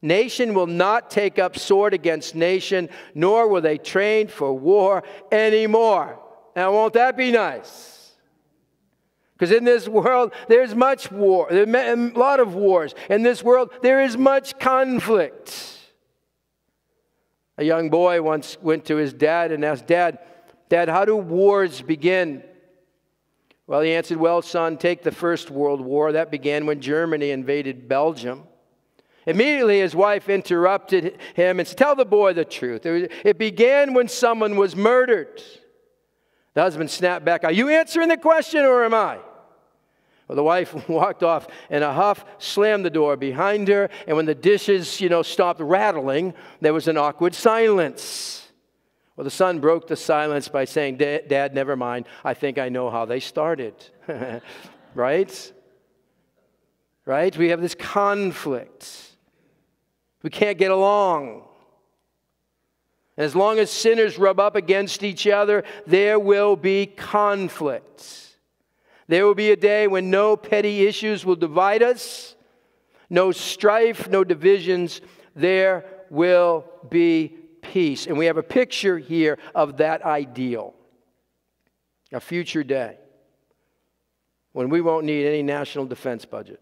Nation 0.00 0.52
will 0.54 0.66
not 0.66 1.10
take 1.10 1.38
up 1.38 1.58
sword 1.58 1.94
against 1.94 2.34
nation, 2.34 2.90
nor 3.14 3.48
will 3.48 3.62
they 3.62 3.78
train 3.78 4.28
for 4.28 4.52
war 4.52 5.02
anymore. 5.32 6.18
Now, 6.54 6.72
won't 6.72 6.92
that 6.94 7.16
be 7.16 7.30
nice? 7.30 8.12
Because 9.32 9.50
in 9.50 9.64
this 9.64 9.88
world, 9.88 10.32
there's 10.48 10.74
much 10.74 11.10
war, 11.10 11.48
there's 11.50 11.68
a 11.68 12.18
lot 12.18 12.38
of 12.38 12.54
wars. 12.54 12.94
In 13.10 13.22
this 13.22 13.42
world, 13.42 13.70
there 13.82 14.02
is 14.02 14.16
much 14.16 14.58
conflict. 14.58 15.78
A 17.58 17.64
young 17.64 17.88
boy 17.88 18.20
once 18.22 18.56
went 18.60 18.84
to 18.86 18.96
his 18.96 19.12
dad 19.12 19.52
and 19.52 19.64
asked, 19.64 19.86
Dad, 19.86 20.18
Dad, 20.68 20.88
how 20.88 21.04
do 21.04 21.16
wars 21.16 21.82
begin? 21.82 22.42
Well, 23.66 23.80
he 23.80 23.92
answered, 23.92 24.18
Well, 24.18 24.42
son, 24.42 24.76
take 24.76 25.02
the 25.02 25.12
First 25.12 25.50
World 25.50 25.80
War. 25.80 26.12
That 26.12 26.30
began 26.30 26.66
when 26.66 26.80
Germany 26.80 27.30
invaded 27.30 27.88
Belgium. 27.88 28.44
Immediately, 29.26 29.80
his 29.80 29.94
wife 29.94 30.28
interrupted 30.28 31.18
him 31.34 31.58
and 31.58 31.66
said, 31.66 31.78
Tell 31.78 31.96
the 31.96 32.04
boy 32.04 32.34
the 32.34 32.44
truth. 32.44 32.84
It 32.84 33.38
began 33.38 33.94
when 33.94 34.08
someone 34.08 34.56
was 34.56 34.76
murdered. 34.76 35.42
The 36.52 36.60
husband 36.60 36.90
snapped 36.90 37.24
back, 37.24 37.44
Are 37.44 37.52
you 37.52 37.68
answering 37.68 38.08
the 38.08 38.16
question 38.16 38.64
or 38.64 38.84
am 38.84 38.94
I? 38.94 39.18
Well, 40.28 40.36
the 40.36 40.42
wife 40.42 40.88
walked 40.88 41.22
off 41.22 41.46
in 41.70 41.82
a 41.82 41.92
huff, 41.92 42.24
slammed 42.38 42.84
the 42.84 42.90
door 42.90 43.16
behind 43.16 43.68
her, 43.68 43.88
and 44.06 44.16
when 44.16 44.26
the 44.26 44.34
dishes, 44.34 45.00
you 45.00 45.08
know, 45.08 45.22
stopped 45.22 45.60
rattling, 45.60 46.34
there 46.60 46.74
was 46.74 46.88
an 46.88 46.96
awkward 46.96 47.34
silence. 47.34 48.43
Well, 49.16 49.24
the 49.24 49.30
son 49.30 49.60
broke 49.60 49.86
the 49.86 49.96
silence 49.96 50.48
by 50.48 50.64
saying, 50.64 50.96
Dad, 50.96 51.54
never 51.54 51.76
mind. 51.76 52.06
I 52.24 52.34
think 52.34 52.58
I 52.58 52.68
know 52.68 52.90
how 52.90 53.04
they 53.04 53.20
started. 53.20 53.74
right? 54.94 55.52
Right? 57.04 57.36
We 57.36 57.50
have 57.50 57.60
this 57.60 57.76
conflict. 57.76 59.12
We 60.22 60.30
can't 60.30 60.58
get 60.58 60.72
along. 60.72 61.44
And 63.16 63.24
as 63.24 63.36
long 63.36 63.60
as 63.60 63.70
sinners 63.70 64.18
rub 64.18 64.40
up 64.40 64.56
against 64.56 65.04
each 65.04 65.28
other, 65.28 65.62
there 65.86 66.18
will 66.18 66.56
be 66.56 66.86
conflict. 66.86 68.36
There 69.06 69.26
will 69.26 69.34
be 69.34 69.52
a 69.52 69.56
day 69.56 69.86
when 69.86 70.10
no 70.10 70.36
petty 70.36 70.86
issues 70.86 71.24
will 71.24 71.36
divide 71.36 71.82
us, 71.82 72.34
no 73.10 73.30
strife, 73.30 74.08
no 74.08 74.24
divisions. 74.24 75.00
There 75.36 75.84
will 76.10 76.64
be 76.88 77.36
peace. 77.64 78.06
And 78.06 78.16
we 78.16 78.26
have 78.26 78.36
a 78.36 78.42
picture 78.42 78.98
here 78.98 79.38
of 79.54 79.78
that 79.78 80.02
ideal 80.02 80.74
a 82.14 82.20
future 82.20 82.62
day 82.62 82.96
when 84.52 84.68
we 84.68 84.80
won't 84.80 85.04
need 85.04 85.26
any 85.26 85.42
national 85.42 85.84
defense 85.84 86.24
budget, 86.24 86.60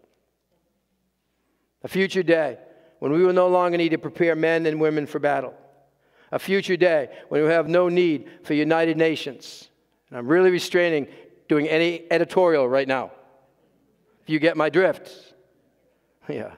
a 1.83 1.87
future 1.87 2.23
day 2.23 2.57
when 2.99 3.11
we 3.11 3.23
will 3.23 3.33
no 3.33 3.47
longer 3.47 3.77
need 3.77 3.89
to 3.89 3.97
prepare 3.97 4.35
men 4.35 4.65
and 4.65 4.81
women 4.81 5.05
for 5.05 5.19
battle, 5.19 5.53
a 6.31 6.39
future 6.39 6.75
day 6.75 7.09
when 7.29 7.43
we 7.43 7.49
have 7.49 7.67
no 7.67 7.87
need 7.87 8.27
for 8.43 8.55
United 8.55 8.97
Nations. 8.97 9.69
And 10.09 10.17
I'm 10.17 10.27
really 10.27 10.49
restraining 10.49 11.07
doing 11.47 11.67
any 11.67 12.03
editorial 12.09 12.67
right 12.67 12.87
now. 12.87 13.11
If 14.23 14.29
you 14.29 14.39
get 14.39 14.57
my 14.57 14.69
drift. 14.69 15.11
Yeah. 16.29 16.53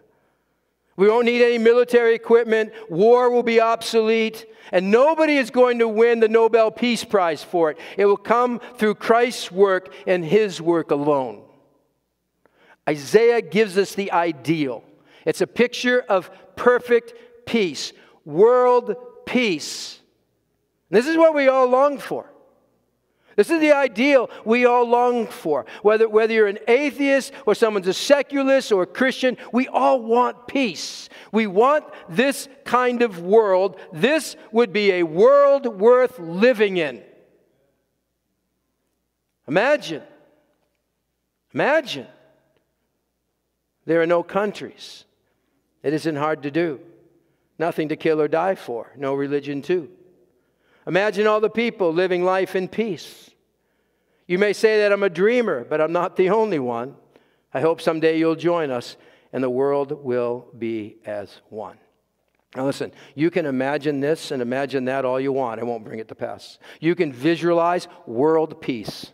We 0.98 1.10
won't 1.10 1.26
need 1.26 1.42
any 1.42 1.58
military 1.58 2.16
equipment. 2.16 2.72
War 2.90 3.30
will 3.30 3.44
be 3.44 3.60
obsolete. 3.60 4.46
And 4.72 4.92
nobody 4.92 5.38
is 5.38 5.52
going 5.52 5.80
to 5.80 5.88
win 5.88 6.20
the 6.20 6.28
Nobel 6.28 6.72
Peace 6.72 7.04
Prize 7.04 7.44
for 7.44 7.72
it. 7.72 7.78
It 7.98 8.06
will 8.06 8.18
come 8.18 8.60
through 8.78 8.96
Christ's 8.96 9.52
work 9.52 9.94
and 10.08 10.24
his 10.24 10.62
work 10.62 10.92
alone. 10.92 11.44
Isaiah 12.88 13.42
gives 13.42 13.78
us 13.78 13.96
the 13.96 14.12
ideal. 14.12 14.84
It's 15.26 15.42
a 15.42 15.48
picture 15.48 16.02
of 16.08 16.30
perfect 16.56 17.14
peace, 17.46 17.94
world 18.24 18.96
peace. 19.26 20.00
this 20.90 21.08
is 21.08 21.18
what 21.18 21.34
we 21.34 21.48
all 21.48 21.68
long 21.68 21.98
for. 21.98 22.32
This 23.36 23.50
is 23.50 23.60
the 23.60 23.74
ideal 23.74 24.30
we 24.46 24.66
all 24.66 24.88
long 24.88 25.28
for. 25.28 25.66
Whether, 25.82 26.08
whether 26.08 26.34
you're 26.34 26.48
an 26.48 26.60
atheist 26.68 27.34
or 27.46 27.54
someone's 27.54 27.88
a 27.88 27.94
secularist 27.94 28.72
or 28.72 28.84
a 28.84 28.88
Christian, 28.88 29.38
we 29.52 29.68
all 29.68 30.02
want 30.02 30.48
peace. 30.48 31.10
We 31.32 31.48
want 31.48 31.84
this 32.08 32.48
kind 32.64 33.02
of 33.02 33.22
world. 33.22 33.78
This 33.92 34.38
would 34.52 34.72
be 34.72 34.94
a 34.94 35.04
world 35.04 35.66
worth 35.66 36.18
living 36.18 36.78
in. 36.78 37.04
Imagine. 39.48 40.04
Imagine. 41.54 42.08
There 43.86 44.02
are 44.02 44.08
no 44.08 44.24
countries. 44.24 45.04
It 45.84 45.94
isn't 45.94 46.16
hard 46.16 46.44
to 46.44 46.52
do. 46.52 46.80
Nothing 47.60 47.90
to 47.90 47.96
kill 47.96 48.22
or 48.22 48.28
die 48.28 48.56
for. 48.56 48.92
No 48.98 49.14
religion, 49.14 49.62
too. 49.62 49.92
Imagine 50.88 51.28
all 51.28 51.40
the 51.40 51.50
people 51.50 51.94
living 51.94 52.24
life 52.24 52.56
in 52.56 52.68
peace. 52.68 53.32
You 54.28 54.38
may 54.38 54.54
say 54.54 54.80
that 54.80 54.92
I'm 54.92 55.04
a 55.04 55.10
dreamer, 55.10 55.64
but 55.64 55.82
I'm 55.82 55.92
not 55.92 56.16
the 56.16 56.30
only 56.30 56.60
one. 56.60 56.96
I 57.54 57.62
hope 57.62 57.82
someday 57.82 58.18
you'll 58.18 58.36
join 58.36 58.72
us 58.72 58.98
and 59.32 59.44
the 59.44 59.50
world 59.50 60.04
will 60.04 60.48
be 60.58 60.98
as 61.06 61.42
one. 61.50 61.78
Now, 62.56 62.66
listen, 62.66 62.94
you 63.16 63.30
can 63.30 63.46
imagine 63.46 64.00
this 64.00 64.32
and 64.32 64.42
imagine 64.42 64.86
that 64.86 65.04
all 65.04 65.20
you 65.20 65.34
want. 65.34 65.60
It 65.60 65.66
won't 65.66 65.84
bring 65.84 66.00
it 66.00 66.08
to 66.08 66.16
pass. 66.16 66.58
You 66.80 66.96
can 66.96 67.12
visualize 67.12 67.90
world 68.06 68.62
peace, 68.62 69.12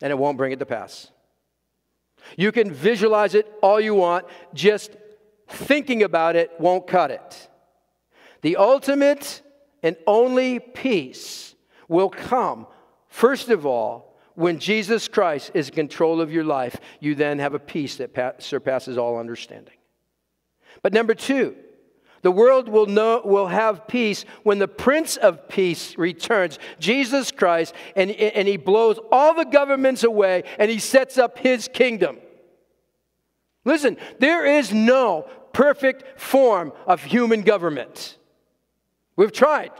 and 0.00 0.10
it 0.10 0.16
won't 0.16 0.38
bring 0.38 0.52
it 0.52 0.60
to 0.60 0.66
pass. 0.66 1.10
You 2.38 2.52
can 2.52 2.72
visualize 2.72 3.34
it 3.34 3.46
all 3.62 3.78
you 3.78 3.94
want, 3.94 4.24
just 4.54 4.96
thinking 5.46 6.02
about 6.02 6.36
it 6.36 6.50
won't 6.58 6.86
cut 6.86 7.10
it. 7.10 7.50
The 8.40 8.56
ultimate 8.56 9.42
and 9.84 9.96
only 10.06 10.58
peace 10.58 11.54
will 11.86 12.08
come, 12.08 12.66
first 13.06 13.50
of 13.50 13.66
all, 13.66 14.16
when 14.34 14.58
Jesus 14.58 15.06
Christ 15.06 15.52
is 15.54 15.68
in 15.68 15.74
control 15.74 16.20
of 16.20 16.32
your 16.32 16.42
life. 16.42 16.80
You 16.98 17.14
then 17.14 17.38
have 17.38 17.54
a 17.54 17.58
peace 17.58 17.96
that 17.96 18.42
surpasses 18.42 18.98
all 18.98 19.18
understanding. 19.18 19.74
But 20.82 20.94
number 20.94 21.14
two, 21.14 21.54
the 22.22 22.32
world 22.32 22.68
will, 22.70 22.86
know, 22.86 23.20
will 23.24 23.48
have 23.48 23.86
peace 23.86 24.24
when 24.42 24.58
the 24.58 24.66
Prince 24.66 25.18
of 25.18 25.46
Peace 25.48 25.96
returns, 25.98 26.58
Jesus 26.80 27.30
Christ, 27.30 27.74
and, 27.94 28.10
and 28.10 28.48
he 28.48 28.56
blows 28.56 28.98
all 29.12 29.34
the 29.34 29.44
governments 29.44 30.02
away 30.02 30.44
and 30.58 30.70
he 30.70 30.78
sets 30.78 31.18
up 31.18 31.38
his 31.38 31.68
kingdom. 31.68 32.16
Listen, 33.66 33.98
there 34.18 34.46
is 34.46 34.72
no 34.72 35.28
perfect 35.52 36.18
form 36.18 36.72
of 36.86 37.02
human 37.02 37.42
government. 37.42 38.16
We've 39.16 39.32
tried. 39.32 39.70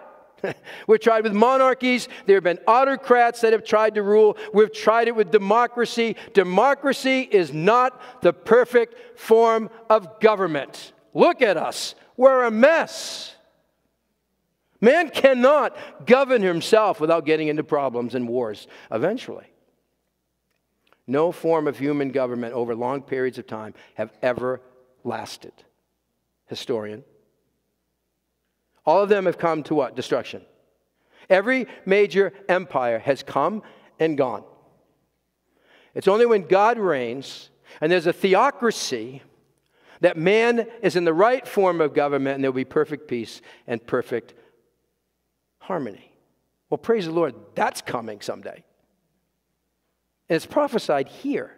We've 0.87 1.01
tried 1.01 1.25
with 1.25 1.33
monarchies. 1.33 2.09
There 2.27 2.37
have 2.37 2.45
been 2.45 2.59
autocrats 2.67 3.41
that 3.41 3.53
have 3.53 3.65
tried 3.65 3.95
to 3.95 4.03
rule. 4.03 4.37
We've 4.53 4.73
tried 4.73 5.09
it 5.09 5.17
with 5.17 5.31
democracy. 5.31 6.17
Democracy 6.33 7.21
is 7.23 7.53
not 7.53 8.01
the 8.23 8.33
perfect 8.33 9.19
form 9.19 9.71
of 9.89 10.21
government. 10.21 10.93
Look 11.15 11.43
at 11.43 11.57
us. 11.57 11.95
We're 12.17 12.45
a 12.45 12.51
mess. 12.51 13.35
Man 14.81 15.09
cannot 15.09 15.77
govern 16.07 16.43
himself 16.43 17.01
without 17.01 17.25
getting 17.25 17.49
into 17.49 17.65
problems 17.65 18.15
and 18.15 18.29
wars 18.29 18.67
eventually. 18.91 19.47
No 21.07 21.33
form 21.33 21.67
of 21.69 21.79
human 21.79 22.11
government 22.11 22.55
over 22.55 22.75
long 22.75 23.03
periods 23.03 23.39
of 23.39 23.47
time 23.47 23.75
have 23.95 24.13
ever 24.23 24.61
lasted. 25.03 25.53
Historian. 26.47 27.05
All 28.87 29.03
of 29.03 29.09
them 29.09 29.27
have 29.27 29.39
come 29.39 29.63
to 29.65 29.75
what? 29.75 29.97
Destruction. 29.97 30.43
Every 31.31 31.67
major 31.87 32.33
empire 32.49 32.99
has 32.99 33.23
come 33.23 33.63
and 33.99 34.19
gone. 34.19 34.45
It's 35.95 36.09
only 36.09 36.27
when 36.27 36.43
God 36.43 36.79
reigns 36.79 37.51
and 37.81 37.91
there's 37.91 38.07
a 38.07 38.13
theocracy 38.13 39.23
that 40.01 40.17
man 40.17 40.67
is 40.83 40.97
in 40.97 41.05
the 41.05 41.15
right 41.15 41.47
form 41.47 41.81
of 41.81 41.95
government 41.95 42.35
and 42.37 42.45
there'll 42.45 42.53
be 42.53 42.65
perfect 42.65 43.09
peace 43.09 43.41
and 43.67 43.85
perfect 43.87 44.35
harmony. 45.59 46.13
Well, 46.69 46.79
praise 46.79 47.07
the 47.07 47.13
Lord, 47.13 47.35
that's 47.55 47.81
coming 47.81 48.21
someday. 48.21 48.65
And 50.29 50.37
it's 50.37 50.47
prophesied 50.47 51.09
here 51.09 51.57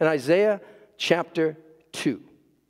in 0.00 0.06
Isaiah 0.06 0.60
chapter 0.96 1.56
2. 1.92 2.22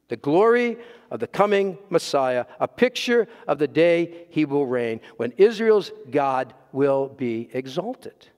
The 0.09 0.17
glory 0.17 0.79
of 1.11 1.21
the 1.21 1.27
coming 1.27 1.79
Messiah, 1.91 2.47
a 2.61 2.69
picture 2.69 3.29
of 3.47 3.59
the 3.59 3.69
day 3.69 4.27
he 4.31 4.45
will 4.45 4.67
reign, 4.67 5.01
when 5.17 5.33
Israel's 5.37 5.93
God 6.11 6.55
will 6.73 7.09
be 7.09 7.49
exalted. 7.53 8.29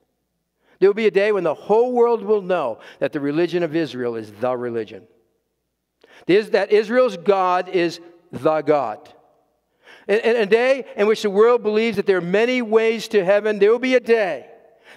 There 0.79 0.89
will 0.89 0.93
be 0.93 1.07
a 1.07 1.11
day 1.11 1.31
when 1.31 1.43
the 1.43 1.53
whole 1.53 1.91
world 1.91 2.23
will 2.23 2.41
know 2.41 2.79
that 2.99 3.11
the 3.11 3.19
religion 3.19 3.63
of 3.63 3.75
Israel 3.75 4.15
is 4.15 4.31
the 4.31 4.55
religion. 4.55 5.07
Is 6.27 6.51
that 6.51 6.71
Israel's 6.71 7.17
God 7.17 7.69
is 7.69 7.99
the 8.31 8.61
God. 8.61 9.13
In 10.07 10.35
a 10.35 10.45
day 10.45 10.85
in 10.95 11.07
which 11.07 11.21
the 11.21 11.29
world 11.29 11.63
believes 11.63 11.97
that 11.97 12.05
there 12.05 12.17
are 12.17 12.21
many 12.21 12.61
ways 12.61 13.07
to 13.09 13.23
heaven, 13.23 13.59
there 13.59 13.71
will 13.71 13.79
be 13.79 13.95
a 13.95 13.99
day 13.99 14.47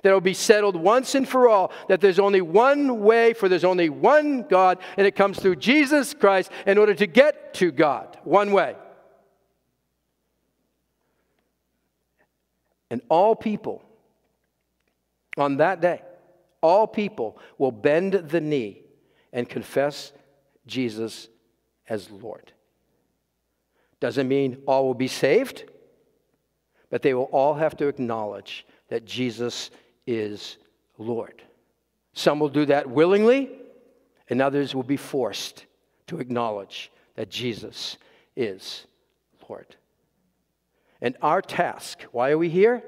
that 0.02 0.10
it 0.10 0.12
will 0.12 0.20
be 0.20 0.34
settled 0.34 0.76
once 0.76 1.14
and 1.14 1.28
for 1.28 1.48
all 1.48 1.72
that 1.88 2.00
there's 2.00 2.18
only 2.18 2.40
one 2.40 3.00
way, 3.00 3.32
for 3.32 3.48
there's 3.48 3.64
only 3.64 3.88
one 3.88 4.42
God, 4.42 4.78
and 4.96 5.06
it 5.06 5.14
comes 5.14 5.38
through 5.38 5.56
Jesus 5.56 6.14
Christ 6.14 6.50
in 6.66 6.78
order 6.78 6.94
to 6.94 7.06
get 7.06 7.54
to 7.54 7.70
God. 7.70 8.18
One 8.24 8.52
way. 8.52 8.76
And 12.90 13.00
all 13.08 13.34
people 13.34 13.82
on 15.36 15.56
that 15.56 15.80
day, 15.80 16.02
all 16.60 16.86
people 16.86 17.38
will 17.58 17.72
bend 17.72 18.12
the 18.12 18.40
knee 18.40 18.82
and 19.32 19.48
confess 19.48 20.12
Jesus 20.66 21.28
as 21.88 22.10
Lord. 22.10 22.52
Doesn't 23.98 24.28
mean 24.28 24.62
all 24.66 24.86
will 24.86 24.94
be 24.94 25.08
saved, 25.08 25.64
but 26.90 27.02
they 27.02 27.14
will 27.14 27.30
all 27.32 27.54
have 27.54 27.76
to 27.78 27.88
acknowledge 27.88 28.66
that 28.92 29.06
Jesus 29.06 29.70
is 30.06 30.58
Lord. 30.98 31.42
Some 32.12 32.38
will 32.38 32.50
do 32.50 32.66
that 32.66 32.90
willingly, 32.90 33.48
and 34.28 34.42
others 34.42 34.74
will 34.74 34.82
be 34.82 34.98
forced 34.98 35.64
to 36.08 36.18
acknowledge 36.20 36.92
that 37.14 37.30
Jesus 37.30 37.96
is 38.36 38.86
Lord. 39.48 39.76
And 41.00 41.16
our 41.22 41.40
task, 41.40 42.02
why 42.12 42.32
are 42.32 42.36
we 42.36 42.50
here? 42.50 42.82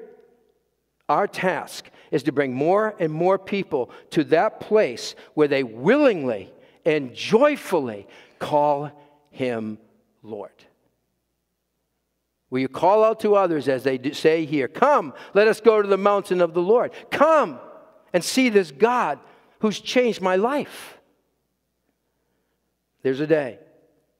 Our 1.08 1.26
task 1.26 1.88
is 2.10 2.24
to 2.24 2.32
bring 2.32 2.52
more 2.52 2.94
and 2.98 3.10
more 3.10 3.38
people 3.38 3.90
to 4.10 4.24
that 4.24 4.60
place 4.60 5.14
where 5.32 5.48
they 5.48 5.62
willingly 5.62 6.52
and 6.84 7.14
joyfully 7.14 8.06
call 8.38 8.92
him 9.30 9.78
Lord. 10.22 10.52
Will 12.54 12.60
you 12.60 12.68
call 12.68 13.02
out 13.02 13.18
to 13.18 13.34
others 13.34 13.66
as 13.66 13.82
they 13.82 14.12
say 14.12 14.44
here, 14.44 14.68
Come, 14.68 15.12
let 15.34 15.48
us 15.48 15.60
go 15.60 15.82
to 15.82 15.88
the 15.88 15.98
mountain 15.98 16.40
of 16.40 16.54
the 16.54 16.62
Lord. 16.62 16.92
Come 17.10 17.58
and 18.12 18.22
see 18.22 18.48
this 18.48 18.70
God 18.70 19.18
who's 19.58 19.80
changed 19.80 20.20
my 20.20 20.36
life. 20.36 21.00
There's 23.02 23.18
a 23.18 23.26
day 23.26 23.58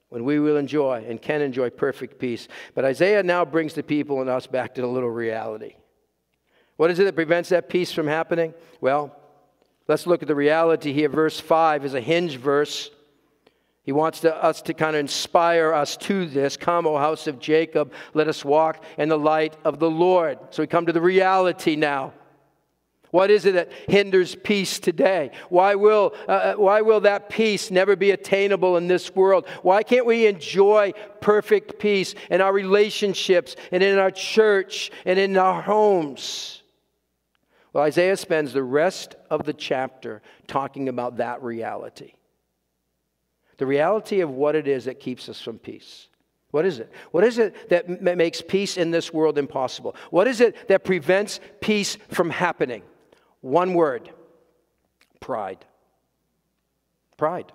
when 0.09 0.25
we 0.25 0.41
will 0.41 0.57
enjoy 0.57 1.05
and 1.09 1.23
can 1.23 1.43
enjoy 1.43 1.71
perfect 1.71 2.19
peace. 2.19 2.49
But 2.75 2.85
Isaiah 2.85 3.23
now 3.23 3.45
brings 3.45 3.75
the 3.75 3.85
people 3.85 4.21
and 4.21 4.29
us 4.29 4.49
back 4.49 4.75
to 4.75 4.85
a 4.85 4.89
little 4.89 5.11
reality. 5.11 5.77
What 6.77 6.91
is 6.91 6.99
it 6.99 7.05
that 7.05 7.15
prevents 7.15 7.51
that 7.51 7.69
peace 7.69 7.93
from 7.93 8.09
happening? 8.09 8.53
Well, 8.81 9.17
let's 9.87 10.09
look 10.09 10.23
at 10.23 10.29
the 10.29 10.35
reality 10.35 10.93
here. 10.93 11.09
Verse 11.09 11.39
5 11.39 11.85
is 11.85 11.95
a 11.95 12.01
hinge 12.01 12.37
verse. 12.37 12.91
He 13.85 13.93
wants 13.93 14.21
to, 14.21 14.35
us 14.35 14.63
to 14.63 14.75
kind 14.75 14.97
of 14.97 15.01
inspire 15.01 15.73
us 15.73 15.99
to 15.99 16.27
this. 16.27 16.57
Come, 16.57 16.87
O 16.87 16.97
house 16.97 17.27
of 17.27 17.39
Jacob, 17.39 17.93
let 18.15 18.29
us 18.29 18.43
walk 18.43 18.83
in 18.97 19.11
the 19.11 19.19
light 19.19 19.57
of 19.63 19.79
the 19.79 19.91
Lord. 19.91 20.39
So 20.51 20.63
we 20.63 20.67
come 20.67 20.87
to 20.87 20.93
the 20.93 21.03
reality 21.03 21.77
now. 21.77 22.15
What 23.11 23.31
is 23.31 23.45
it 23.45 23.53
that 23.53 23.71
hinders 23.87 24.35
peace 24.35 24.81
today? 24.81 25.31
Why 25.49 25.77
will, 25.77 26.15
uh, 26.27 26.33
uh 26.33 26.55
why 26.55 26.81
will 26.81 27.01
that 27.01 27.29
peace 27.29 27.71
never 27.71 27.95
be 27.95 28.11
attainable 28.11 28.77
in 28.79 28.89
this 28.89 29.15
world? 29.15 29.47
Why 29.63 29.83
can't 29.83 30.07
we 30.07 30.27
enjoy 30.27 30.95
perfect 31.21 31.79
peace 31.79 32.15
in 32.31 32.41
our 32.41 32.53
relationships 32.53 33.55
and 33.71 33.83
in 33.83 33.99
our 33.99 34.11
church 34.11 34.91
and 35.05 35.19
in 35.19 35.37
our 35.37 35.61
homes? 35.63 36.63
Well, 37.75 37.85
Isaiah 37.85 38.17
spends 38.17 38.53
the 38.53 38.65
rest 38.65 39.15
of 39.31 39.45
the 39.45 39.53
chapter 39.53 40.23
talking 40.47 40.89
about 40.89 41.19
that 41.19 41.43
reality. 41.43 42.15
The 43.57 43.67
reality 43.67 44.21
of 44.21 44.31
what 44.31 44.55
it 44.55 44.67
is 44.67 44.87
that 44.87 45.01
keeps 45.01 45.29
us 45.29 45.41
from 45.41 45.59
peace. 45.59 46.09
What 46.51 46.65
is 46.65 46.79
it? 46.79 46.93
What 47.11 47.25
is 47.25 47.39
it 47.39 47.69
that 47.71 47.89
makes 48.17 48.41
peace 48.41 48.77
in 48.77 48.91
this 48.91 49.13
world 49.13 49.39
impossible? 49.39 49.97
What 50.11 50.29
is 50.29 50.41
it 50.41 50.69
that 50.69 50.85
prevents 50.85 51.41
peace 51.61 51.99
from 52.11 52.31
happening? 52.31 52.83
One 53.41 53.75
word 53.75 54.11
pride. 55.21 55.65
Pride. 57.17 57.51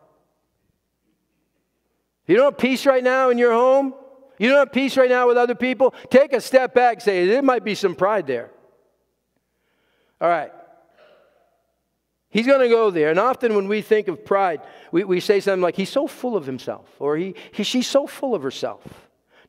You 2.28 2.36
don't 2.36 2.46
have 2.46 2.58
peace 2.58 2.86
right 2.86 3.04
now 3.04 3.30
in 3.30 3.38
your 3.38 3.54
home? 3.54 3.94
You 4.38 4.50
don't 4.50 4.60
have 4.60 4.72
peace 4.72 4.98
right 4.98 5.10
now 5.10 5.28
with 5.28 5.38
other 5.38 5.56
people? 5.56 5.94
Take 6.10 6.34
a 6.34 6.42
step 6.42 6.74
back 6.74 7.02
say, 7.02 7.26
there 7.26 7.42
might 7.42 7.64
be 7.64 7.76
some 7.76 7.96
pride 7.96 8.28
there. 8.28 8.52
All 10.20 10.30
right. 10.30 10.52
He's 12.30 12.46
going 12.46 12.62
to 12.62 12.70
go 12.70 12.92
there. 12.92 13.10
And 13.10 13.20
often 13.20 13.56
when 13.56 13.68
we 13.68 13.82
think 13.82 14.08
of 14.08 14.24
pride, 14.24 14.62
we, 14.92 15.04
we 15.04 15.20
say 15.20 15.40
something 15.40 15.62
like, 15.62 15.76
he's 15.76 15.90
so 15.90 16.08
full 16.08 16.38
of 16.38 16.46
himself, 16.46 16.88
or 17.00 17.18
he, 17.18 17.36
he, 17.52 17.64
she's 17.64 17.88
so 17.88 18.06
full 18.06 18.36
of 18.36 18.44
herself. 18.44 18.84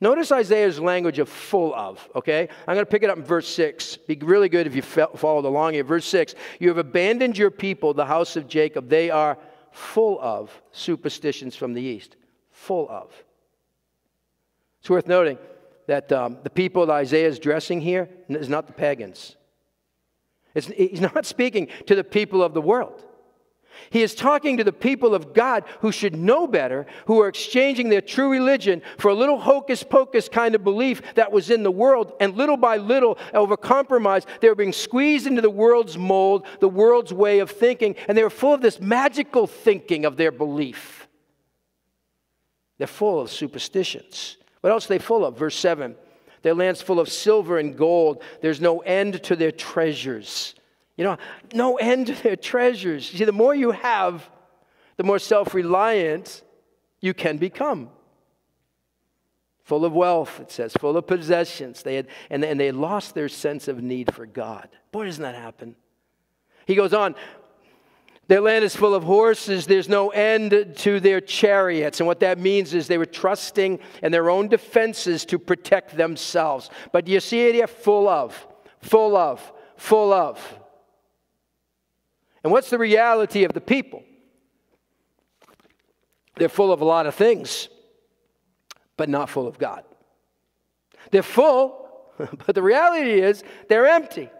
Notice 0.02 0.32
Isaiah's 0.32 0.80
language 0.80 1.18
of 1.18 1.28
full 1.28 1.74
of, 1.74 2.08
okay? 2.14 2.48
I'm 2.66 2.74
going 2.74 2.86
to 2.86 2.90
pick 2.90 3.02
it 3.02 3.10
up 3.10 3.18
in 3.18 3.24
verse 3.24 3.46
6. 3.48 3.98
Be 3.98 4.16
really 4.22 4.48
good 4.48 4.66
if 4.66 4.74
you 4.74 4.80
followed 4.80 5.44
along 5.44 5.74
here. 5.74 5.84
Verse 5.84 6.06
6 6.06 6.34
You 6.58 6.68
have 6.68 6.78
abandoned 6.78 7.36
your 7.36 7.50
people, 7.50 7.92
the 7.92 8.06
house 8.06 8.34
of 8.36 8.48
Jacob. 8.48 8.88
They 8.88 9.10
are 9.10 9.36
full 9.72 10.18
of 10.20 10.50
superstitions 10.72 11.54
from 11.54 11.74
the 11.74 11.82
east. 11.82 12.16
Full 12.50 12.88
of. 12.88 13.12
It's 14.80 14.88
worth 14.88 15.06
noting 15.06 15.36
that 15.86 16.10
um, 16.12 16.38
the 16.44 16.50
people 16.50 16.86
that 16.86 16.92
Isaiah 16.94 17.28
is 17.28 17.38
dressing 17.38 17.82
here 17.82 18.08
is 18.30 18.48
not 18.48 18.66
the 18.66 18.72
pagans. 18.72 19.36
He's 20.54 21.00
not 21.14 21.26
speaking 21.26 21.68
to 21.86 21.94
the 21.94 22.04
people 22.04 22.42
of 22.42 22.54
the 22.54 22.60
world. 22.62 23.04
He 23.88 24.02
is 24.02 24.14
talking 24.14 24.58
to 24.58 24.64
the 24.64 24.72
people 24.72 25.14
of 25.14 25.32
God 25.32 25.64
who 25.80 25.90
should 25.90 26.14
know 26.14 26.46
better, 26.46 26.86
who 27.06 27.20
are 27.20 27.28
exchanging 27.28 27.88
their 27.88 28.00
true 28.00 28.30
religion 28.30 28.82
for 28.98 29.10
a 29.10 29.14
little 29.14 29.38
hocus 29.38 29.82
pocus 29.82 30.28
kind 30.28 30.54
of 30.54 30.62
belief 30.62 31.00
that 31.14 31.32
was 31.32 31.50
in 31.50 31.62
the 31.62 31.70
world. 31.70 32.12
And 32.20 32.36
little 32.36 32.56
by 32.56 32.76
little, 32.76 33.16
over 33.32 33.56
compromise, 33.56 34.26
they 34.40 34.48
were 34.48 34.54
being 34.54 34.72
squeezed 34.72 35.26
into 35.26 35.40
the 35.40 35.50
world's 35.50 35.96
mold, 35.96 36.46
the 36.60 36.68
world's 36.68 37.12
way 37.12 37.38
of 37.38 37.50
thinking, 37.50 37.96
and 38.06 38.18
they 38.18 38.22
were 38.22 38.30
full 38.30 38.54
of 38.54 38.60
this 38.60 38.80
magical 38.80 39.46
thinking 39.46 40.04
of 40.04 40.16
their 40.16 40.32
belief. 40.32 41.08
They're 42.78 42.86
full 42.86 43.20
of 43.20 43.30
superstitions. 43.30 44.36
What 44.60 44.70
else 44.70 44.86
are 44.86 44.88
they 44.90 44.98
full 44.98 45.24
of? 45.24 45.38
Verse 45.38 45.56
7 45.56 45.96
their 46.42 46.54
land's 46.54 46.82
full 46.82 47.00
of 47.00 47.08
silver 47.08 47.58
and 47.58 47.76
gold. 47.76 48.22
There's 48.40 48.60
no 48.60 48.78
end 48.80 49.22
to 49.24 49.36
their 49.36 49.52
treasures. 49.52 50.54
You 50.96 51.04
know, 51.04 51.16
no 51.54 51.76
end 51.76 52.08
to 52.08 52.22
their 52.22 52.36
treasures. 52.36 53.12
You 53.12 53.18
see, 53.18 53.24
the 53.24 53.32
more 53.32 53.54
you 53.54 53.70
have, 53.70 54.28
the 54.96 55.04
more 55.04 55.18
self 55.18 55.54
reliant 55.54 56.42
you 57.00 57.14
can 57.14 57.38
become. 57.38 57.90
Full 59.64 59.84
of 59.84 59.92
wealth, 59.92 60.40
it 60.40 60.50
says, 60.50 60.72
full 60.74 60.96
of 60.96 61.06
possessions. 61.06 61.82
They 61.82 61.94
had, 61.96 62.08
and, 62.28 62.44
and 62.44 62.58
they 62.58 62.72
lost 62.72 63.14
their 63.14 63.28
sense 63.28 63.68
of 63.68 63.82
need 63.82 64.12
for 64.14 64.26
God. 64.26 64.68
Boy, 64.90 65.06
doesn't 65.06 65.22
that 65.22 65.36
happen? 65.36 65.76
He 66.66 66.74
goes 66.74 66.92
on, 66.92 67.14
their 68.30 68.40
land 68.40 68.64
is 68.64 68.76
full 68.76 68.94
of 68.94 69.02
horses. 69.02 69.66
There's 69.66 69.88
no 69.88 70.10
end 70.10 70.76
to 70.76 71.00
their 71.00 71.20
chariots. 71.20 71.98
And 71.98 72.06
what 72.06 72.20
that 72.20 72.38
means 72.38 72.74
is 72.74 72.86
they 72.86 72.96
were 72.96 73.04
trusting 73.04 73.80
in 74.04 74.12
their 74.12 74.30
own 74.30 74.46
defenses 74.46 75.24
to 75.24 75.38
protect 75.40 75.96
themselves. 75.96 76.70
But 76.92 77.08
you 77.08 77.18
see 77.18 77.48
it 77.48 77.56
here? 77.56 77.66
Full 77.66 78.08
of, 78.08 78.46
full 78.82 79.16
of, 79.16 79.52
full 79.76 80.12
of. 80.12 80.60
And 82.44 82.52
what's 82.52 82.70
the 82.70 82.78
reality 82.78 83.42
of 83.42 83.52
the 83.52 83.60
people? 83.60 84.04
They're 86.36 86.48
full 86.48 86.72
of 86.72 86.82
a 86.82 86.84
lot 86.84 87.06
of 87.06 87.16
things, 87.16 87.68
but 88.96 89.08
not 89.08 89.28
full 89.28 89.48
of 89.48 89.58
God. 89.58 89.82
They're 91.10 91.24
full, 91.24 92.06
but 92.46 92.54
the 92.54 92.62
reality 92.62 93.20
is 93.20 93.42
they're 93.68 93.88
empty. 93.88 94.30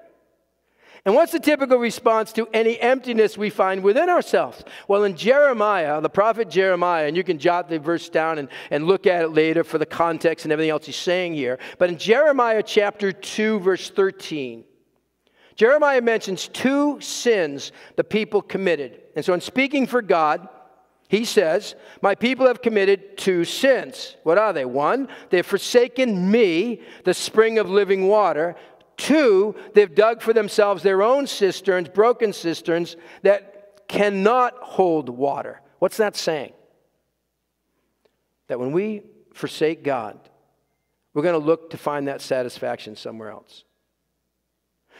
And 1.04 1.14
what's 1.14 1.32
the 1.32 1.40
typical 1.40 1.78
response 1.78 2.32
to 2.34 2.46
any 2.52 2.78
emptiness 2.78 3.38
we 3.38 3.48
find 3.48 3.82
within 3.82 4.10
ourselves? 4.10 4.62
Well, 4.86 5.04
in 5.04 5.16
Jeremiah, 5.16 6.00
the 6.00 6.10
prophet 6.10 6.50
Jeremiah, 6.50 7.06
and 7.06 7.16
you 7.16 7.24
can 7.24 7.38
jot 7.38 7.68
the 7.68 7.78
verse 7.78 8.08
down 8.10 8.38
and, 8.38 8.48
and 8.70 8.86
look 8.86 9.06
at 9.06 9.22
it 9.22 9.28
later 9.28 9.64
for 9.64 9.78
the 9.78 9.86
context 9.86 10.44
and 10.44 10.52
everything 10.52 10.70
else 10.70 10.84
he's 10.84 10.96
saying 10.96 11.34
here. 11.34 11.58
But 11.78 11.88
in 11.88 11.98
Jeremiah 11.98 12.62
chapter 12.62 13.12
2, 13.12 13.60
verse 13.60 13.88
13, 13.88 14.64
Jeremiah 15.56 16.02
mentions 16.02 16.48
two 16.48 17.00
sins 17.00 17.72
the 17.96 18.04
people 18.04 18.42
committed. 18.42 19.00
And 19.16 19.24
so, 19.24 19.34
in 19.34 19.40
speaking 19.40 19.86
for 19.86 20.02
God, 20.02 20.48
he 21.10 21.24
says, 21.24 21.74
My 22.02 22.14
people 22.14 22.46
have 22.46 22.62
committed 22.62 23.18
two 23.18 23.44
sins. 23.44 24.16
What 24.22 24.38
are 24.38 24.52
they? 24.52 24.64
One, 24.64 25.08
they've 25.30 25.44
forsaken 25.44 26.30
me, 26.30 26.82
the 27.04 27.14
spring 27.14 27.58
of 27.58 27.68
living 27.68 28.06
water. 28.06 28.54
Two, 29.00 29.54
they've 29.72 29.94
dug 29.94 30.20
for 30.20 30.34
themselves 30.34 30.82
their 30.82 31.02
own 31.02 31.26
cisterns, 31.26 31.88
broken 31.88 32.34
cisterns, 32.34 32.96
that 33.22 33.88
cannot 33.88 34.54
hold 34.58 35.08
water. 35.08 35.62
What's 35.78 35.96
that 35.96 36.16
saying? 36.16 36.52
That 38.48 38.60
when 38.60 38.72
we 38.72 39.00
forsake 39.32 39.82
God, 39.82 40.20
we're 41.14 41.22
going 41.22 41.40
to 41.40 41.44
look 41.44 41.70
to 41.70 41.78
find 41.78 42.08
that 42.08 42.20
satisfaction 42.20 42.94
somewhere 42.94 43.30
else. 43.30 43.64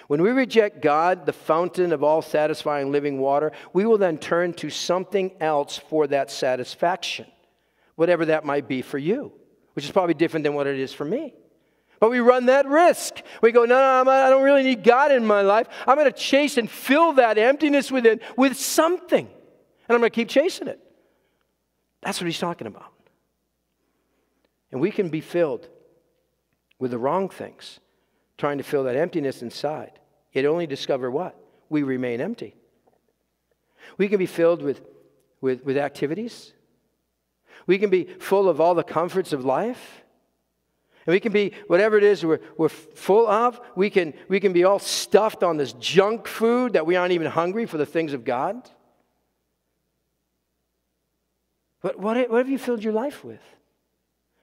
When 0.06 0.22
we 0.22 0.30
reject 0.30 0.80
God, 0.80 1.26
the 1.26 1.34
fountain 1.34 1.92
of 1.92 2.02
all 2.02 2.22
satisfying 2.22 2.90
living 2.90 3.18
water, 3.18 3.52
we 3.74 3.84
will 3.84 3.98
then 3.98 4.16
turn 4.16 4.54
to 4.54 4.70
something 4.70 5.30
else 5.40 5.76
for 5.76 6.06
that 6.06 6.30
satisfaction, 6.30 7.26
whatever 7.96 8.24
that 8.24 8.46
might 8.46 8.66
be 8.66 8.80
for 8.80 8.96
you, 8.96 9.30
which 9.74 9.84
is 9.84 9.90
probably 9.90 10.14
different 10.14 10.44
than 10.44 10.54
what 10.54 10.66
it 10.66 10.78
is 10.78 10.94
for 10.94 11.04
me. 11.04 11.34
But 12.00 12.10
we 12.10 12.18
run 12.20 12.46
that 12.46 12.66
risk. 12.66 13.20
We 13.42 13.52
go, 13.52 13.66
no, 13.66 14.02
no, 14.02 14.10
I 14.10 14.30
don't 14.30 14.42
really 14.42 14.62
need 14.62 14.82
God 14.82 15.12
in 15.12 15.24
my 15.24 15.42
life. 15.42 15.68
I'm 15.86 15.96
going 15.96 16.10
to 16.10 16.18
chase 16.18 16.56
and 16.56 16.68
fill 16.68 17.12
that 17.12 17.36
emptiness 17.36 17.92
within 17.92 18.20
with 18.36 18.56
something. 18.56 19.26
And 19.26 19.94
I'm 19.94 20.00
going 20.00 20.10
to 20.10 20.14
keep 20.14 20.28
chasing 20.28 20.66
it. 20.66 20.80
That's 22.00 22.18
what 22.18 22.26
he's 22.26 22.38
talking 22.38 22.66
about. 22.66 22.90
And 24.72 24.80
we 24.80 24.90
can 24.90 25.10
be 25.10 25.20
filled 25.20 25.68
with 26.78 26.92
the 26.92 26.98
wrong 26.98 27.28
things, 27.28 27.80
trying 28.38 28.56
to 28.58 28.64
fill 28.64 28.84
that 28.84 28.96
emptiness 28.96 29.42
inside. 29.42 29.92
It 30.32 30.46
only 30.46 30.66
discover 30.66 31.10
what? 31.10 31.36
We 31.68 31.82
remain 31.82 32.22
empty. 32.22 32.54
We 33.98 34.08
can 34.08 34.18
be 34.18 34.26
filled 34.26 34.62
with, 34.62 34.80
with, 35.42 35.64
with 35.64 35.76
activities. 35.76 36.54
We 37.66 37.76
can 37.78 37.90
be 37.90 38.04
full 38.04 38.48
of 38.48 38.58
all 38.58 38.74
the 38.74 38.84
comforts 38.84 39.34
of 39.34 39.44
life. 39.44 40.02
And 41.06 41.14
we 41.14 41.20
can 41.20 41.32
be, 41.32 41.52
whatever 41.66 41.96
it 41.96 42.04
is 42.04 42.24
we're, 42.24 42.40
we're 42.56 42.68
full 42.68 43.26
of, 43.26 43.60
we 43.74 43.88
can, 43.88 44.12
we 44.28 44.38
can 44.38 44.52
be 44.52 44.64
all 44.64 44.78
stuffed 44.78 45.42
on 45.42 45.56
this 45.56 45.72
junk 45.74 46.26
food 46.26 46.74
that 46.74 46.86
we 46.86 46.96
aren't 46.96 47.12
even 47.12 47.26
hungry 47.26 47.66
for 47.66 47.78
the 47.78 47.86
things 47.86 48.12
of 48.12 48.24
God. 48.24 48.68
What, 51.80 51.98
what, 51.98 52.30
what 52.30 52.38
have 52.38 52.48
you 52.48 52.58
filled 52.58 52.84
your 52.84 52.92
life 52.92 53.24
with? 53.24 53.40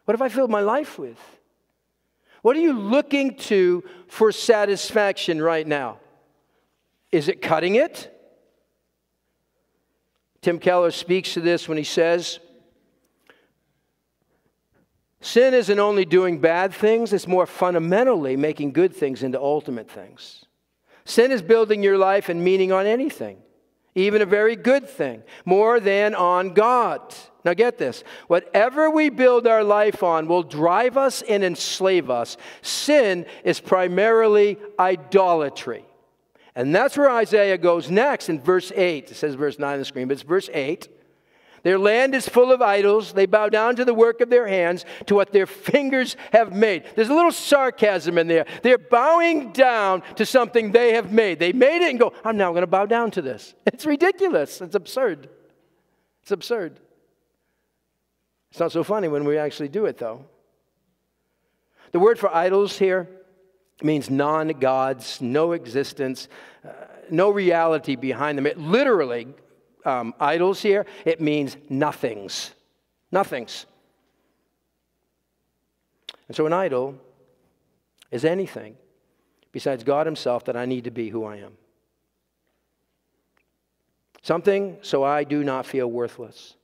What 0.06 0.14
have 0.14 0.22
I 0.22 0.30
filled 0.30 0.50
my 0.50 0.62
life 0.62 0.98
with? 0.98 1.20
What 2.42 2.56
are 2.56 2.62
you 2.62 2.74
looking 2.74 3.36
to 3.36 3.84
for 4.08 4.32
satisfaction 4.32 5.42
right 5.42 5.68
now? 5.68 6.00
Is 7.12 7.28
it 7.28 7.42
cutting 7.42 7.76
it? 7.76 8.14
Tim 10.42 10.60
Keller 10.60 10.92
speaks 10.92 11.34
to 11.34 11.42
this 11.42 11.68
when 11.68 11.78
he 11.78 11.84
says, 11.84 12.40
Sin 15.20 15.54
isn't 15.54 15.80
only 15.80 16.06
doing 16.06 16.40
bad 16.40 16.74
things, 16.74 17.12
it's 17.12 17.28
more 17.28 17.48
fundamentally 17.48 18.36
making 18.36 18.72
good 18.72 18.96
things 18.96 19.24
into 19.24 19.40
ultimate 19.40 19.90
things. 19.90 20.46
Sin 21.06 21.32
is 21.32 21.42
building 21.42 21.82
your 21.82 21.98
life 21.98 22.30
and 22.30 22.44
meaning 22.44 22.72
on 22.72 22.86
anything, 22.86 23.38
even 23.96 24.22
a 24.22 24.26
very 24.26 24.56
good 24.56 24.88
thing, 24.88 25.24
more 25.46 25.80
than 25.80 26.14
on 26.14 26.54
God. 26.54 27.02
Now, 27.44 27.54
get 27.54 27.78
this 27.78 28.04
whatever 28.28 28.92
we 28.92 29.10
build 29.10 29.48
our 29.48 29.64
life 29.64 30.04
on 30.04 30.28
will 30.28 30.44
drive 30.44 30.98
us 30.98 31.22
and 31.24 31.44
enslave 31.44 32.10
us. 32.10 32.38
Sin 32.62 33.26
is 33.44 33.60
primarily 33.60 34.58
idolatry. 34.78 35.86
And 36.56 36.76
that's 36.76 36.98
where 36.98 37.10
Isaiah 37.10 37.58
goes 37.58 37.90
next 37.90 38.30
in 38.30 38.42
verse 38.42 38.72
8. 38.76 39.12
It 39.12 39.16
says 39.16 39.36
verse 39.36 39.60
9 39.60 39.74
on 39.74 39.80
the 39.80 39.86
screen, 39.86 40.08
but 40.08 40.14
it's 40.14 40.24
verse 40.24 40.50
8. 40.52 40.90
Their 41.68 41.78
land 41.78 42.16
is 42.16 42.30
full 42.30 42.54
of 42.54 42.62
idols. 42.62 43.12
They 43.12 43.26
bow 43.26 43.50
down 43.50 43.76
to 43.76 43.84
the 43.84 43.94
work 43.94 44.22
of 44.22 44.30
their 44.30 44.48
hands, 44.48 44.86
to 45.08 45.16
what 45.16 45.34
their 45.34 45.46
fingers 45.46 46.16
have 46.32 46.54
made. 46.54 46.86
There's 46.96 47.10
a 47.10 47.14
little 47.14 47.30
sarcasm 47.30 48.18
in 48.18 48.30
there. 48.30 48.46
They're 48.64 48.78
bowing 48.78 49.52
down 49.52 50.02
to 50.16 50.26
something 50.26 50.72
they 50.72 50.94
have 50.94 51.12
made. 51.12 51.40
They 51.40 51.52
made 51.52 51.86
it 51.86 51.90
and 51.90 52.00
go, 52.00 52.14
I'm 52.24 52.38
now 52.38 52.52
going 52.52 52.62
to 52.62 52.68
bow 52.68 52.86
down 52.86 53.12
to 53.12 53.22
this. 53.22 53.54
It's 53.66 53.86
ridiculous. 53.86 54.62
It's 54.62 54.76
absurd. 54.76 55.28
It's 56.22 56.32
absurd. 56.32 56.80
It's 58.52 58.62
not 58.62 58.72
so 58.72 58.86
funny 58.86 59.10
when 59.10 59.26
we 59.26 59.38
actually 59.38 59.68
do 59.68 59.88
it, 59.88 59.98
though. 59.98 60.24
The 61.92 62.00
word 62.00 62.18
for 62.18 62.34
idols 62.34 62.78
here 62.78 63.10
means 63.84 64.10
non 64.10 64.48
gods, 64.48 65.20
no 65.20 65.52
existence, 65.52 66.30
uh, 66.66 66.70
no 67.10 67.30
reality 67.30 67.98
behind 67.98 68.38
them. 68.38 68.46
It 68.46 68.58
literally 68.58 69.36
um, 69.86 70.14
idols 70.20 70.62
here, 70.62 70.86
it 71.06 71.22
means 71.22 71.58
nothings. 71.70 72.52
Nothings. 73.12 73.66
And 76.28 76.36
so 76.36 76.46
an 76.46 76.54
idol 76.54 76.96
is 78.12 78.26
anything 78.26 78.76
besides 79.52 79.84
God 79.84 80.06
Himself 80.06 80.46
that 80.46 80.58
I 80.58 80.66
need 80.66 80.84
to 80.84 80.92
be 80.92 81.10
who 81.10 81.24
I 81.24 81.38
am. 81.38 81.54
Something 84.22 84.78
so 84.82 85.04
I 85.04 85.24
do 85.24 85.44
not 85.44 85.66
feel 85.66 85.90
worthless. 85.90 86.56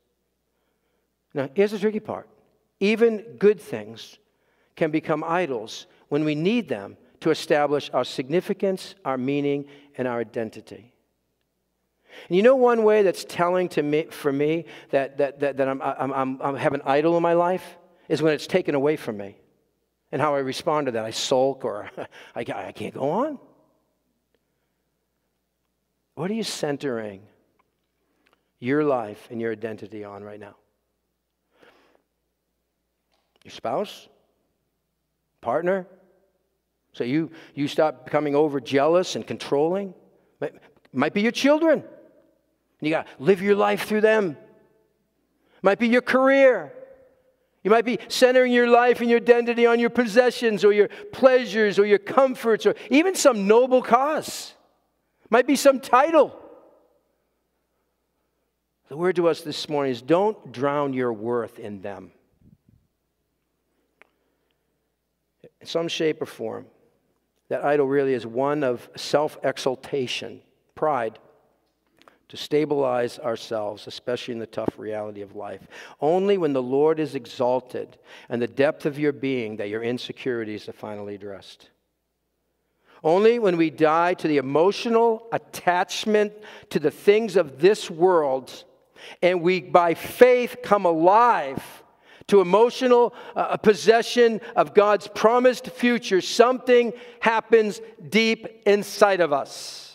Now, 1.34 1.50
here's 1.54 1.72
the 1.72 1.80
tricky 1.80 2.00
part 2.00 2.28
even 2.80 3.38
good 3.40 3.60
things 3.60 4.18
can 4.76 4.92
become 4.92 5.24
idols 5.24 5.88
when 6.10 6.26
we 6.26 6.36
need 6.36 6.68
them 6.68 6.98
to 7.22 7.30
establish 7.30 7.90
our 7.94 8.04
significance, 8.04 8.96
our 9.06 9.18
meaning, 9.18 9.66
and 9.98 10.08
our 10.08 10.20
identity. 10.20 10.93
And 12.28 12.36
you 12.36 12.44
know 12.44 12.56
one 12.56 12.84
way 12.84 13.04
that's 13.04 13.26
telling 13.26 13.70
to 13.70 13.84
me, 13.84 14.06
for 14.10 14.32
me 14.32 14.66
that, 14.92 15.18
that, 15.18 15.40
that, 15.40 15.58
that 15.58 15.68
I'm, 15.68 15.82
I'm, 15.82 16.14
I'm, 16.14 16.42
I 16.42 16.60
have 16.60 16.74
an 16.74 16.82
idol 16.86 17.18
in 17.18 17.24
my 17.24 17.34
life 17.34 17.78
is 18.10 18.22
when 18.22 18.34
it's 18.34 18.48
taken 18.48 18.76
away 18.76 18.96
from 18.96 19.18
me 19.18 19.38
and 20.12 20.22
how 20.22 20.36
I 20.36 20.40
respond 20.40 20.88
to 20.88 20.92
that. 20.94 21.06
I 21.06 21.12
sulk 21.12 21.66
or 21.66 21.90
I, 22.36 22.46
I 22.54 22.72
can't 22.72 22.94
go 22.94 23.10
on. 23.10 23.40
What 26.16 26.30
are 26.30 26.36
you 26.36 26.44
centering 26.44 27.22
your 28.60 28.84
life 28.84 29.28
and 29.32 29.42
your 29.42 29.52
identity 29.52 30.04
on 30.04 30.24
right 30.24 30.40
now? 30.40 30.56
Your 33.44 33.52
spouse? 33.52 34.08
Partner? 35.42 35.88
So 36.94 37.04
you, 37.04 37.32
you 37.56 37.68
stop 37.68 38.06
becoming 38.06 38.36
over 38.36 38.62
jealous 38.62 39.16
and 39.16 39.26
controlling? 39.26 39.94
Might, 40.40 40.54
might 40.94 41.14
be 41.14 41.22
your 41.22 41.32
children. 41.32 41.84
You 42.84 42.92
got 42.92 43.08
to 43.08 43.24
live 43.24 43.42
your 43.42 43.56
life 43.56 43.86
through 43.86 44.02
them. 44.02 44.38
Might 45.62 45.80
be 45.80 45.88
your 45.88 46.02
career. 46.02 46.74
You 47.64 47.72
might 47.72 47.86
be 47.86 48.00
centering 48.10 48.52
your 48.52 48.70
life 48.70 49.00
and 49.00 49.10
your 49.10 49.20
identity 49.20 49.66
on 49.66 49.80
your 49.80 49.90
possessions 49.90 50.66
or 50.66 50.74
your 50.74 50.90
pleasures 51.14 51.80
or 51.80 51.86
your 51.86 52.00
comforts 52.00 52.66
or 52.66 52.76
even 52.90 53.16
some 53.16 53.48
noble 53.48 53.82
cause. 53.82 54.54
Might 55.30 55.48
be 55.48 55.56
some 55.56 55.80
title. 55.80 56.38
The 58.90 58.98
word 58.98 59.16
to 59.16 59.30
us 59.30 59.42
this 59.42 59.70
morning 59.70 59.94
is 59.94 60.02
don't 60.02 60.52
drown 60.52 60.94
your 60.94 61.14
worth 61.14 61.58
in 61.58 61.82
them. 61.82 62.12
In 65.62 65.68
some 65.68 65.88
shape 65.88 66.22
or 66.22 66.26
form, 66.26 66.66
that 67.48 67.64
idol 67.64 67.88
really 67.88 68.14
is 68.14 68.28
one 68.28 68.64
of 68.64 68.90
self 68.98 69.38
exaltation, 69.42 70.42
pride 70.76 71.18
to 72.34 72.38
stabilize 72.38 73.20
ourselves, 73.20 73.86
especially 73.86 74.32
in 74.32 74.40
the 74.40 74.48
tough 74.48 74.80
reality 74.80 75.22
of 75.22 75.36
life. 75.36 75.68
Only 76.02 76.40
when 76.40 76.52
the 76.52 76.64
Lord 76.64 77.00
is 77.00 77.14
exalted 77.14 77.96
and 78.28 78.42
the 78.42 78.48
depth 78.48 78.88
of 78.88 78.98
your 78.98 79.12
being 79.12 79.58
that 79.58 79.70
your 79.70 79.84
insecurities 79.84 80.68
are 80.68 80.74
finally 80.74 81.14
addressed. 81.14 81.70
Only 83.04 83.38
when 83.38 83.56
we 83.56 83.70
die 83.70 84.16
to 84.16 84.28
the 84.28 84.38
emotional 84.38 85.28
attachment 85.32 86.34
to 86.72 86.80
the 86.80 86.90
things 86.90 87.36
of 87.36 87.60
this 87.60 87.88
world 87.88 88.64
and 89.22 89.44
we, 89.44 89.62
by 89.62 89.94
faith, 89.94 90.56
come 90.64 90.86
alive 90.86 91.62
to 92.30 92.42
emotional 92.42 93.14
uh, 93.36 93.58
possession 93.58 94.42
of 94.56 94.74
God's 94.74 95.08
promised 95.08 95.68
future, 95.68 96.20
something 96.20 96.94
happens 97.20 97.80
deep 98.10 98.64
inside 98.66 99.22
of 99.22 99.32
us. 99.32 99.93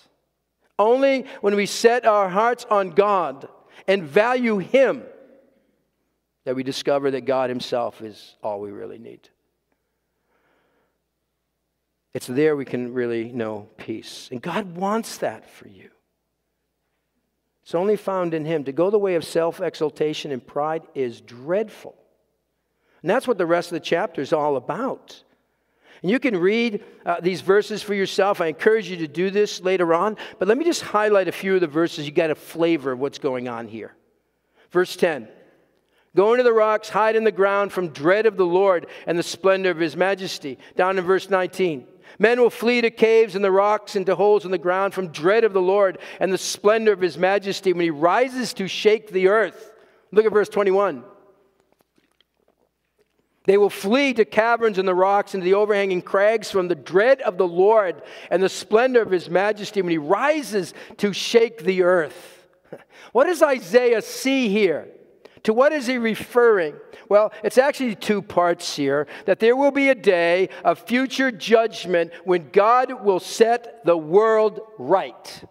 Only 0.78 1.26
when 1.40 1.56
we 1.56 1.66
set 1.66 2.06
our 2.06 2.28
hearts 2.28 2.64
on 2.70 2.90
God 2.90 3.48
and 3.86 4.02
value 4.02 4.58
Him 4.58 5.02
that 6.44 6.54
we 6.54 6.62
discover 6.62 7.10
that 7.10 7.22
God 7.22 7.50
Himself 7.50 8.00
is 8.00 8.36
all 8.42 8.60
we 8.60 8.70
really 8.70 8.98
need. 8.98 9.28
It's 12.14 12.26
there 12.26 12.56
we 12.56 12.64
can 12.64 12.94
really 12.94 13.32
know 13.32 13.68
peace. 13.76 14.28
And 14.30 14.40
God 14.40 14.76
wants 14.76 15.18
that 15.18 15.48
for 15.48 15.68
you. 15.68 15.90
It's 17.62 17.74
only 17.74 17.96
found 17.96 18.32
in 18.32 18.44
Him. 18.44 18.64
To 18.64 18.72
go 18.72 18.90
the 18.90 18.98
way 18.98 19.14
of 19.14 19.24
self 19.24 19.60
exaltation 19.60 20.32
and 20.32 20.44
pride 20.44 20.82
is 20.94 21.20
dreadful. 21.20 21.94
And 23.02 23.10
that's 23.10 23.28
what 23.28 23.38
the 23.38 23.46
rest 23.46 23.70
of 23.70 23.74
the 23.74 23.84
chapter 23.84 24.22
is 24.22 24.32
all 24.32 24.56
about. 24.56 25.22
And 26.02 26.10
you 26.10 26.18
can 26.18 26.36
read 26.36 26.84
uh, 27.04 27.16
these 27.20 27.40
verses 27.40 27.82
for 27.82 27.94
yourself. 27.94 28.40
I 28.40 28.46
encourage 28.46 28.88
you 28.88 28.96
to 28.98 29.08
do 29.08 29.30
this 29.30 29.60
later 29.60 29.94
on. 29.94 30.16
But 30.38 30.48
let 30.48 30.58
me 30.58 30.64
just 30.64 30.82
highlight 30.82 31.28
a 31.28 31.32
few 31.32 31.54
of 31.54 31.60
the 31.60 31.66
verses. 31.66 32.06
You 32.06 32.12
get 32.12 32.30
a 32.30 32.34
flavor 32.34 32.92
of 32.92 32.98
what's 32.98 33.18
going 33.18 33.48
on 33.48 33.68
here. 33.68 33.94
Verse 34.70 34.96
10 34.96 35.28
Go 36.16 36.32
into 36.32 36.44
the 36.44 36.52
rocks, 36.52 36.88
hide 36.88 37.16
in 37.16 37.24
the 37.24 37.32
ground 37.32 37.72
from 37.72 37.88
dread 37.88 38.26
of 38.26 38.36
the 38.36 38.46
Lord 38.46 38.86
and 39.06 39.18
the 39.18 39.22
splendor 39.22 39.70
of 39.70 39.78
his 39.78 39.96
majesty. 39.96 40.58
Down 40.76 40.98
in 40.98 41.04
verse 41.04 41.30
19. 41.30 41.86
Men 42.18 42.40
will 42.40 42.50
flee 42.50 42.80
to 42.80 42.90
caves 42.90 43.34
and 43.34 43.44
the 43.44 43.52
rocks 43.52 43.94
and 43.94 44.06
to 44.06 44.16
holes 44.16 44.44
in 44.44 44.50
the 44.50 44.58
ground 44.58 44.94
from 44.94 45.08
dread 45.08 45.44
of 45.44 45.52
the 45.52 45.62
Lord 45.62 45.98
and 46.18 46.32
the 46.32 46.38
splendor 46.38 46.92
of 46.92 47.00
his 47.00 47.18
majesty 47.18 47.72
when 47.72 47.82
he 47.82 47.90
rises 47.90 48.54
to 48.54 48.66
shake 48.66 49.10
the 49.10 49.28
earth. 49.28 49.72
Look 50.10 50.26
at 50.26 50.32
verse 50.32 50.48
21. 50.48 51.04
They 53.48 53.56
will 53.56 53.70
flee 53.70 54.12
to 54.12 54.26
caverns 54.26 54.76
in 54.76 54.84
the 54.84 54.94
rocks 54.94 55.32
and 55.32 55.42
to 55.42 55.44
the 55.46 55.54
overhanging 55.54 56.02
crags 56.02 56.50
from 56.50 56.68
the 56.68 56.74
dread 56.74 57.22
of 57.22 57.38
the 57.38 57.48
Lord 57.48 58.02
and 58.30 58.42
the 58.42 58.48
splendor 58.50 59.00
of 59.00 59.10
his 59.10 59.30
majesty 59.30 59.80
when 59.80 59.90
he 59.90 59.96
rises 59.96 60.74
to 60.98 61.14
shake 61.14 61.64
the 61.64 61.82
earth. 61.82 62.46
What 63.12 63.24
does 63.24 63.42
Isaiah 63.42 64.02
see 64.02 64.50
here? 64.50 64.88
To 65.44 65.54
what 65.54 65.72
is 65.72 65.86
he 65.86 65.96
referring? 65.96 66.74
Well, 67.08 67.32
it's 67.42 67.56
actually 67.56 67.94
two 67.94 68.20
parts 68.20 68.76
here 68.76 69.06
that 69.24 69.40
there 69.40 69.56
will 69.56 69.70
be 69.70 69.88
a 69.88 69.94
day 69.94 70.50
of 70.62 70.80
future 70.80 71.30
judgment 71.30 72.12
when 72.24 72.50
God 72.50 73.02
will 73.02 73.18
set 73.18 73.82
the 73.86 73.96
world 73.96 74.60
right. 74.78 75.44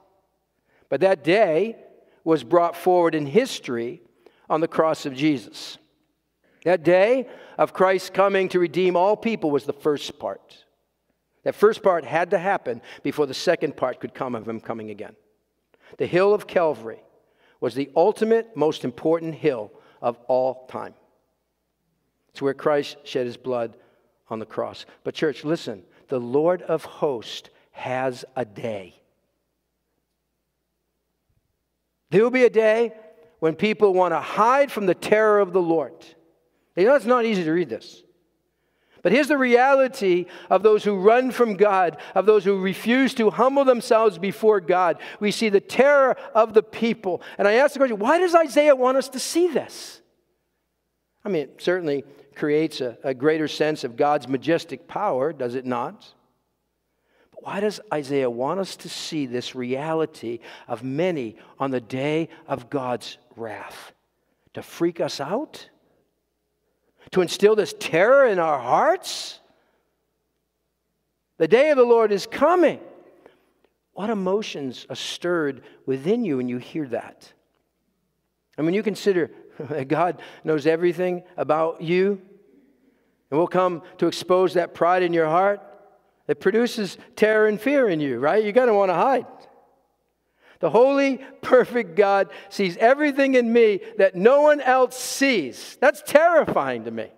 But 0.90 1.02
that 1.02 1.24
day 1.24 1.78
was 2.24 2.44
brought 2.44 2.76
forward 2.76 3.16
in 3.16 3.26
history 3.26 4.02
on 4.48 4.62
the 4.62 4.68
cross 4.68 5.08
of 5.08 5.16
Jesus. 5.16 5.80
That 6.68 6.84
day 6.84 7.30
of 7.58 7.72
Christ 7.72 8.14
coming 8.14 8.50
to 8.50 8.60
redeem 8.60 8.98
all 8.98 9.16
people 9.16 9.52
was 9.52 9.64
the 9.64 9.72
first 9.72 10.20
part. 10.20 10.66
That 11.46 11.56
first 11.56 11.82
part 11.82 12.04
had 12.04 12.32
to 12.32 12.38
happen 12.38 12.82
before 13.04 13.26
the 13.26 13.34
second 13.34 13.78
part 13.78 14.02
could 14.02 14.14
come 14.14 14.36
of 14.36 14.50
him 14.50 14.60
coming 14.60 14.90
again. 14.90 15.16
The 15.98 16.08
hill 16.08 16.34
of 16.34 16.46
Calvary 16.46 17.00
was 17.62 17.74
the 17.74 17.90
ultimate, 17.96 18.58
most 18.58 18.84
important 18.84 19.36
hill 19.36 19.72
of 20.02 20.18
all 20.28 20.68
time. 20.68 20.94
It's 22.32 22.42
where 22.42 22.54
Christ 22.54 22.98
shed 23.06 23.28
his 23.28 23.38
blood 23.38 23.78
on 24.30 24.40
the 24.40 24.46
cross. 24.46 24.86
But, 25.06 25.16
church, 25.16 25.46
listen 25.46 25.84
the 26.10 26.20
Lord 26.20 26.64
of 26.64 26.84
hosts 26.84 27.50
has 27.72 28.26
a 28.36 28.44
day. 28.44 28.94
There 32.10 32.24
will 32.24 32.30
be 32.30 32.44
a 32.44 32.50
day 32.50 32.92
when 33.40 33.56
people 33.56 33.94
want 33.94 34.14
to 34.14 34.20
hide 34.20 34.70
from 34.70 34.86
the 34.86 34.96
terror 34.96 35.40
of 35.40 35.54
the 35.54 35.62
Lord. 35.62 35.94
You 36.78 36.86
know, 36.86 36.96
it's 36.96 37.06
not 37.06 37.26
easy 37.26 37.44
to 37.44 37.52
read 37.52 37.70
this. 37.70 38.04
But 39.02 39.12
here's 39.12 39.28
the 39.28 39.38
reality 39.38 40.26
of 40.50 40.64
those 40.64 40.84
who 40.84 40.98
run 40.98 41.32
from 41.32 41.56
God, 41.56 41.98
of 42.14 42.26
those 42.26 42.44
who 42.44 42.60
refuse 42.60 43.14
to 43.16 43.30
humble 43.30 43.66
themselves 43.66 44.18
before 44.18 44.60
God. 44.60 45.00
We 45.20 45.32
see 45.32 45.50
the 45.50 45.60
terror 45.60 46.18
of 46.36 46.54
the 46.54 46.64
people. 46.64 47.22
And 47.38 47.48
I 47.48 47.54
ask 47.54 47.74
the 47.74 47.80
question 47.80 48.00
why 48.00 48.20
does 48.20 48.36
Isaiah 48.36 48.76
want 48.76 48.98
us 48.98 49.10
to 49.10 49.20
see 49.20 49.48
this? 49.48 50.02
I 51.24 51.30
mean, 51.30 51.44
it 51.44 51.62
certainly 51.62 52.04
creates 52.36 52.82
a, 52.82 52.98
a 53.04 53.14
greater 53.14 53.48
sense 53.48 53.84
of 53.84 53.96
God's 53.96 54.28
majestic 54.28 54.88
power, 54.88 55.34
does 55.34 55.56
it 55.56 55.66
not? 55.66 56.06
But 57.32 57.44
why 57.44 57.60
does 57.60 57.80
Isaiah 57.94 58.30
want 58.30 58.60
us 58.60 58.76
to 58.78 58.90
see 58.90 59.26
this 59.26 59.56
reality 59.56 60.40
of 60.68 60.84
many 60.84 61.38
on 61.60 61.72
the 61.72 61.82
day 61.82 62.30
of 62.48 62.70
God's 62.70 63.18
wrath? 63.36 63.94
To 64.54 64.62
freak 64.62 65.02
us 65.02 65.20
out? 65.20 65.70
To 67.12 67.22
instill 67.22 67.56
this 67.56 67.74
terror 67.80 68.26
in 68.26 68.40
our 68.40 68.60
hearts? 68.60 69.40
The 71.38 71.48
day 71.48 71.70
of 71.70 71.78
the 71.78 71.84
Lord 71.84 72.12
is 72.12 72.26
coming. 72.26 72.80
What 73.94 74.10
emotions 74.10 74.86
are 74.90 74.96
stirred 74.96 75.64
within 75.86 76.26
you 76.26 76.38
when 76.38 76.50
you 76.50 76.58
hear 76.58 76.88
that? 76.90 77.32
And 78.58 78.66
when 78.66 78.74
you 78.74 78.84
consider 78.84 79.32
that 79.60 79.88
God 79.88 80.22
knows 80.44 80.68
everything 80.68 81.24
about 81.36 81.82
you, 81.82 82.22
and 83.30 83.40
will 83.40 83.48
come 83.48 83.82
to 83.98 84.08
expose 84.08 84.54
that 84.54 84.74
pride 84.74 85.04
in 85.04 85.14
your 85.14 85.28
heart 85.28 85.62
that 86.28 86.40
produces 86.40 86.98
terror 87.16 87.48
and 87.48 87.60
fear 87.60 87.90
in 87.90 88.00
you, 88.00 88.20
right? 88.20 88.44
You're 88.44 88.54
going 88.54 88.68
to 88.68 88.74
want 88.74 88.90
to 88.90 88.96
hide. 88.96 89.26
The 90.60 90.70
holy, 90.70 91.18
perfect 91.42 91.96
God 91.96 92.30
sees 92.50 92.78
everything 92.78 93.36
in 93.36 93.52
me 93.52 93.80
that 93.98 94.16
no 94.16 94.42
one 94.42 94.60
else 94.62 94.98
sees. 94.98 95.78
That's 95.80 96.02
terrifying 96.02 96.86
to 96.86 96.92
me. 96.92 97.10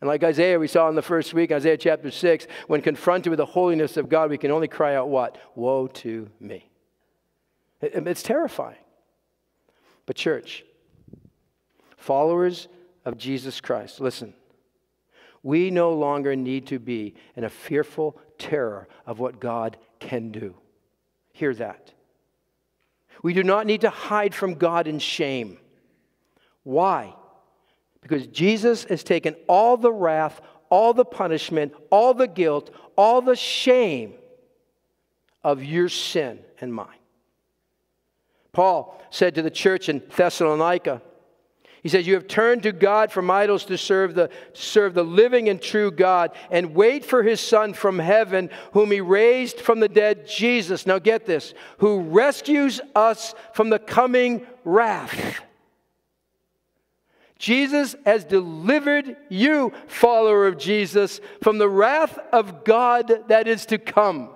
And 0.00 0.08
like 0.08 0.22
Isaiah, 0.22 0.58
we 0.58 0.66
saw 0.66 0.88
in 0.88 0.96
the 0.96 1.02
first 1.02 1.32
week, 1.32 1.52
Isaiah 1.52 1.78
chapter 1.78 2.10
6, 2.10 2.46
when 2.66 2.82
confronted 2.82 3.30
with 3.30 3.38
the 3.38 3.46
holiness 3.46 3.96
of 3.96 4.08
God, 4.08 4.28
we 4.28 4.38
can 4.38 4.50
only 4.50 4.68
cry 4.68 4.96
out, 4.96 5.08
What? 5.08 5.38
Woe 5.54 5.86
to 5.86 6.28
me. 6.40 6.68
It's 7.80 8.22
terrifying. 8.22 8.76
But, 10.06 10.16
church, 10.16 10.64
followers 11.96 12.68
of 13.04 13.16
Jesus 13.16 13.60
Christ, 13.60 14.00
listen, 14.00 14.34
we 15.42 15.70
no 15.70 15.92
longer 15.92 16.34
need 16.36 16.66
to 16.66 16.78
be 16.78 17.14
in 17.36 17.44
a 17.44 17.50
fearful 17.50 18.18
terror 18.38 18.88
of 19.06 19.20
what 19.20 19.40
God 19.40 19.76
can 20.00 20.30
do. 20.30 20.54
Hear 21.34 21.52
that. 21.54 21.92
We 23.22 23.34
do 23.34 23.42
not 23.42 23.66
need 23.66 23.82
to 23.82 23.90
hide 23.90 24.34
from 24.34 24.54
God 24.54 24.86
in 24.86 24.98
shame. 25.00 25.58
Why? 26.62 27.14
Because 28.00 28.26
Jesus 28.28 28.84
has 28.84 29.02
taken 29.02 29.34
all 29.48 29.76
the 29.76 29.92
wrath, 29.92 30.40
all 30.70 30.94
the 30.94 31.04
punishment, 31.04 31.74
all 31.90 32.14
the 32.14 32.28
guilt, 32.28 32.70
all 32.96 33.20
the 33.20 33.36
shame 33.36 34.14
of 35.42 35.62
your 35.64 35.88
sin 35.88 36.38
and 36.60 36.72
mine. 36.72 36.86
Paul 38.52 39.02
said 39.10 39.34
to 39.34 39.42
the 39.42 39.50
church 39.50 39.88
in 39.88 40.02
Thessalonica, 40.16 41.02
he 41.84 41.90
says, 41.90 42.06
You 42.06 42.14
have 42.14 42.26
turned 42.26 42.62
to 42.62 42.72
God 42.72 43.12
from 43.12 43.30
idols 43.30 43.66
to 43.66 43.76
serve 43.76 44.14
the, 44.14 44.30
serve 44.54 44.94
the 44.94 45.04
living 45.04 45.50
and 45.50 45.60
true 45.60 45.90
God 45.90 46.32
and 46.50 46.74
wait 46.74 47.04
for 47.04 47.22
his 47.22 47.40
Son 47.40 47.74
from 47.74 47.98
heaven, 47.98 48.48
whom 48.72 48.90
he 48.90 49.02
raised 49.02 49.60
from 49.60 49.80
the 49.80 49.88
dead, 49.88 50.26
Jesus. 50.26 50.86
Now 50.86 50.98
get 50.98 51.26
this, 51.26 51.52
who 51.78 52.00
rescues 52.00 52.80
us 52.94 53.34
from 53.52 53.68
the 53.68 53.78
coming 53.78 54.46
wrath. 54.64 55.42
Jesus 57.38 57.94
has 58.06 58.24
delivered 58.24 59.18
you, 59.28 59.70
follower 59.86 60.46
of 60.46 60.56
Jesus, 60.56 61.20
from 61.42 61.58
the 61.58 61.68
wrath 61.68 62.18
of 62.32 62.64
God 62.64 63.24
that 63.28 63.46
is 63.46 63.66
to 63.66 63.76
come. 63.76 64.30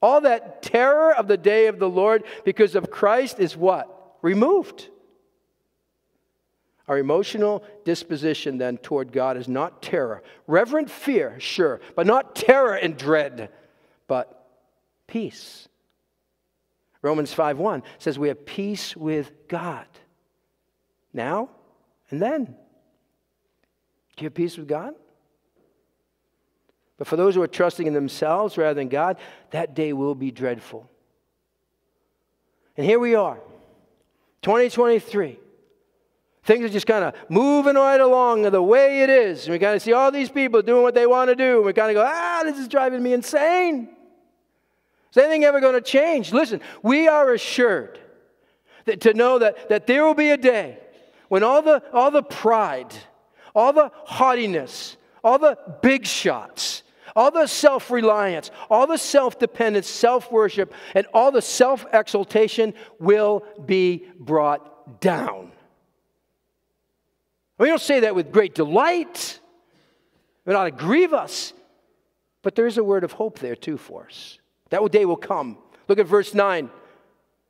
All 0.00 0.22
that 0.22 0.62
terror 0.62 1.14
of 1.14 1.28
the 1.28 1.36
day 1.36 1.66
of 1.66 1.78
the 1.78 1.90
Lord 1.90 2.24
because 2.42 2.74
of 2.74 2.90
Christ 2.90 3.38
is 3.38 3.54
what? 3.54 4.16
Removed. 4.22 4.88
Our 6.88 6.98
emotional 6.98 7.64
disposition 7.84 8.58
then 8.58 8.78
toward 8.78 9.12
God 9.12 9.36
is 9.36 9.48
not 9.48 9.82
terror. 9.82 10.22
Reverent 10.46 10.88
fear, 10.88 11.38
sure, 11.40 11.80
but 11.96 12.06
not 12.06 12.36
terror 12.36 12.74
and 12.74 12.96
dread, 12.96 13.50
but 14.06 14.48
peace. 15.08 15.68
Romans 17.02 17.34
5:1 17.34 17.82
says 17.98 18.18
we 18.18 18.28
have 18.28 18.46
peace 18.46 18.96
with 18.96 19.48
God. 19.48 19.86
Now 21.12 21.50
and 22.10 22.22
then. 22.22 22.44
Do 22.44 24.24
you 24.24 24.26
have 24.26 24.34
peace 24.34 24.56
with 24.56 24.68
God? 24.68 24.94
But 26.98 27.06
for 27.06 27.16
those 27.16 27.34
who 27.34 27.42
are 27.42 27.48
trusting 27.48 27.86
in 27.86 27.92
themselves 27.92 28.56
rather 28.56 28.74
than 28.74 28.88
God, 28.88 29.18
that 29.50 29.74
day 29.74 29.92
will 29.92 30.14
be 30.14 30.30
dreadful. 30.30 30.88
And 32.76 32.86
here 32.86 32.98
we 32.98 33.14
are, 33.14 33.38
2023. 34.42 35.38
Things 36.46 36.64
are 36.64 36.68
just 36.68 36.86
kind 36.86 37.04
of 37.04 37.14
moving 37.28 37.74
right 37.74 38.00
along 38.00 38.42
the 38.42 38.62
way 38.62 39.02
it 39.02 39.10
is. 39.10 39.44
And 39.44 39.52
we 39.52 39.58
kind 39.58 39.74
of 39.74 39.82
see 39.82 39.92
all 39.92 40.12
these 40.12 40.30
people 40.30 40.62
doing 40.62 40.84
what 40.84 40.94
they 40.94 41.04
want 41.04 41.28
to 41.28 41.34
do. 41.34 41.56
And 41.56 41.66
we 41.66 41.72
kind 41.72 41.90
of 41.90 41.94
go, 41.94 42.04
ah, 42.06 42.42
this 42.44 42.56
is 42.56 42.68
driving 42.68 43.02
me 43.02 43.12
insane. 43.12 43.88
Is 45.10 45.16
anything 45.16 45.42
ever 45.42 45.60
going 45.60 45.74
to 45.74 45.80
change? 45.80 46.32
Listen, 46.32 46.60
we 46.84 47.08
are 47.08 47.32
assured 47.32 47.98
that, 48.84 49.00
to 49.00 49.12
know 49.12 49.40
that, 49.40 49.68
that 49.70 49.88
there 49.88 50.04
will 50.04 50.14
be 50.14 50.30
a 50.30 50.36
day 50.36 50.78
when 51.28 51.42
all 51.42 51.62
the, 51.62 51.82
all 51.92 52.12
the 52.12 52.22
pride, 52.22 52.94
all 53.52 53.72
the 53.72 53.90
haughtiness, 54.04 54.96
all 55.24 55.40
the 55.40 55.58
big 55.82 56.06
shots, 56.06 56.84
all 57.16 57.32
the 57.32 57.48
self 57.48 57.90
reliance, 57.90 58.52
all 58.70 58.86
the 58.86 58.98
self 58.98 59.36
dependence, 59.40 59.88
self 59.88 60.30
worship, 60.30 60.72
and 60.94 61.08
all 61.12 61.32
the 61.32 61.42
self 61.42 61.86
exaltation 61.92 62.72
will 63.00 63.44
be 63.64 64.04
brought 64.20 65.00
down. 65.00 65.50
We 67.58 67.68
don't 67.68 67.80
say 67.80 68.00
that 68.00 68.14
with 68.14 68.32
great 68.32 68.54
delight. 68.54 69.40
It 70.44 70.54
ought 70.54 70.64
to 70.64 70.70
grieve 70.70 71.12
us. 71.12 71.52
But 72.42 72.54
there 72.54 72.66
is 72.66 72.78
a 72.78 72.84
word 72.84 73.02
of 73.02 73.12
hope 73.12 73.38
there 73.38 73.56
too 73.56 73.76
for 73.76 74.04
us. 74.06 74.38
That 74.70 74.90
day 74.92 75.04
will 75.04 75.16
come. 75.16 75.58
Look 75.88 75.98
at 75.98 76.06
verse 76.06 76.34
9. 76.34 76.70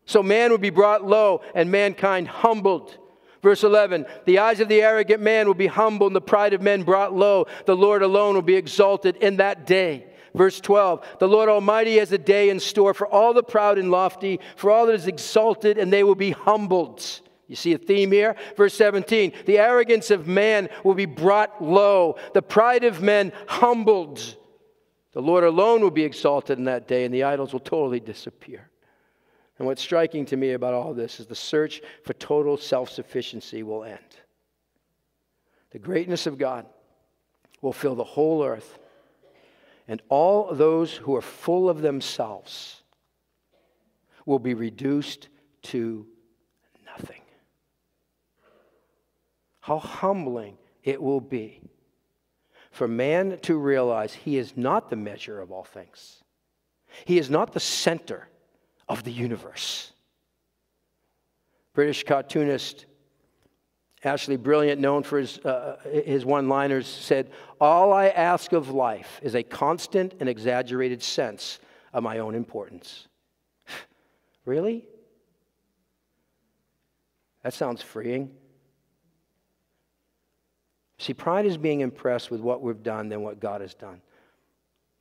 So 0.06 0.22
man 0.22 0.50
will 0.50 0.58
be 0.58 0.70
brought 0.70 1.04
low 1.04 1.42
and 1.54 1.70
mankind 1.70 2.28
humbled. 2.28 2.96
Verse 3.42 3.64
11 3.64 4.06
The 4.24 4.38
eyes 4.38 4.60
of 4.60 4.68
the 4.68 4.82
arrogant 4.82 5.20
man 5.20 5.46
will 5.46 5.54
be 5.54 5.66
humbled, 5.66 6.10
and 6.10 6.16
the 6.16 6.20
pride 6.20 6.54
of 6.54 6.62
men 6.62 6.82
brought 6.82 7.14
low. 7.14 7.46
The 7.66 7.76
Lord 7.76 8.02
alone 8.02 8.34
will 8.34 8.42
be 8.42 8.56
exalted 8.56 9.16
in 9.16 9.36
that 9.36 9.66
day. 9.66 10.06
Verse 10.34 10.60
12 10.60 11.04
The 11.18 11.28
Lord 11.28 11.48
Almighty 11.48 11.98
has 11.98 12.12
a 12.12 12.18
day 12.18 12.50
in 12.50 12.60
store 12.60 12.94
for 12.94 13.06
all 13.06 13.34
the 13.34 13.42
proud 13.42 13.78
and 13.78 13.90
lofty, 13.90 14.40
for 14.56 14.70
all 14.70 14.86
that 14.86 14.94
is 14.94 15.06
exalted, 15.06 15.78
and 15.78 15.92
they 15.92 16.04
will 16.04 16.14
be 16.14 16.30
humbled. 16.30 17.20
You 17.48 17.56
see 17.56 17.72
a 17.74 17.78
theme 17.78 18.10
here? 18.10 18.36
Verse 18.56 18.74
17 18.74 19.32
The 19.46 19.58
arrogance 19.58 20.10
of 20.10 20.26
man 20.26 20.68
will 20.84 20.94
be 20.94 21.06
brought 21.06 21.62
low, 21.62 22.16
the 22.34 22.42
pride 22.42 22.84
of 22.84 23.02
men 23.02 23.32
humbled. 23.46 24.36
The 25.12 25.22
Lord 25.22 25.44
alone 25.44 25.80
will 25.80 25.90
be 25.90 26.04
exalted 26.04 26.58
in 26.58 26.64
that 26.64 26.86
day, 26.86 27.04
and 27.04 27.14
the 27.14 27.22
idols 27.22 27.52
will 27.52 27.60
totally 27.60 28.00
disappear. 28.00 28.68
And 29.58 29.66
what's 29.66 29.80
striking 29.80 30.26
to 30.26 30.36
me 30.36 30.52
about 30.52 30.74
all 30.74 30.92
this 30.92 31.20
is 31.20 31.26
the 31.26 31.34
search 31.34 31.80
for 32.04 32.12
total 32.12 32.56
self 32.56 32.90
sufficiency 32.90 33.62
will 33.62 33.84
end. 33.84 33.98
the 35.70 35.78
greatness 35.78 36.26
of 36.26 36.38
God 36.38 36.66
will 37.62 37.72
fill 37.72 37.94
the 37.94 38.04
whole 38.04 38.44
earth, 38.44 38.78
and 39.88 40.02
all 40.08 40.54
those 40.54 40.94
who 40.94 41.16
are 41.16 41.22
full 41.22 41.70
of 41.70 41.80
themselves 41.80 42.82
will 44.26 44.38
be 44.38 44.54
reduced 44.54 45.28
to 45.62 46.06
nothing. 46.84 47.22
How 49.66 49.80
humbling 49.80 50.58
it 50.84 51.02
will 51.02 51.20
be 51.20 51.60
for 52.70 52.86
man 52.86 53.36
to 53.42 53.56
realize 53.56 54.14
he 54.14 54.38
is 54.38 54.56
not 54.56 54.90
the 54.90 54.94
measure 54.96 55.40
of 55.40 55.50
all 55.50 55.64
things, 55.64 56.22
he 57.04 57.18
is 57.18 57.28
not 57.28 57.52
the 57.52 57.58
center 57.58 58.28
of 58.88 59.02
the 59.02 59.10
universe. 59.10 59.90
British 61.74 62.04
cartoonist 62.04 62.86
Ashleigh 64.04 64.40
Brilliant, 64.40 64.80
known 64.80 65.02
for 65.02 65.18
his, 65.18 65.38
uh, 65.38 65.78
his 65.90 66.24
one 66.24 66.48
liners, 66.48 66.86
said, 66.86 67.32
All 67.60 67.92
I 67.92 68.06
ask 68.06 68.52
of 68.52 68.70
life 68.70 69.18
is 69.20 69.34
a 69.34 69.42
constant 69.42 70.14
and 70.20 70.28
exaggerated 70.28 71.02
sense 71.02 71.58
of 71.92 72.04
my 72.04 72.20
own 72.20 72.36
importance. 72.36 73.08
really? 74.44 74.86
That 77.42 77.52
sounds 77.52 77.82
freeing. 77.82 78.30
See, 80.98 81.12
pride 81.12 81.46
is 81.46 81.58
being 81.58 81.80
impressed 81.80 82.30
with 82.30 82.40
what 82.40 82.62
we've 82.62 82.82
done 82.82 83.08
than 83.08 83.22
what 83.22 83.40
God 83.40 83.60
has 83.60 83.74
done. 83.74 84.00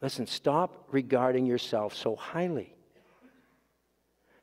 Listen, 0.02 0.28
stop 0.28 0.88
regarding 0.92 1.46
yourself 1.46 1.96
so 1.96 2.16
highly. 2.16 2.76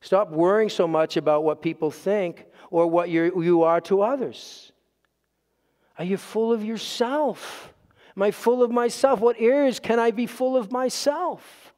Stop 0.00 0.30
worrying 0.30 0.68
so 0.68 0.88
much 0.88 1.16
about 1.16 1.44
what 1.44 1.62
people 1.62 1.90
think 1.90 2.46
or 2.70 2.88
what 2.88 3.08
you 3.10 3.62
are 3.62 3.80
to 3.82 4.02
others. 4.02 4.72
Are 5.98 6.04
you 6.04 6.16
full 6.16 6.52
of 6.52 6.64
yourself? 6.64 7.72
Am 8.16 8.22
I 8.22 8.30
full 8.30 8.62
of 8.62 8.70
myself? 8.70 9.20
What 9.20 9.36
areas 9.38 9.78
can 9.78 9.98
I 9.98 10.10
be 10.10 10.26
full 10.26 10.56
of 10.56 10.72
myself? 10.72 11.72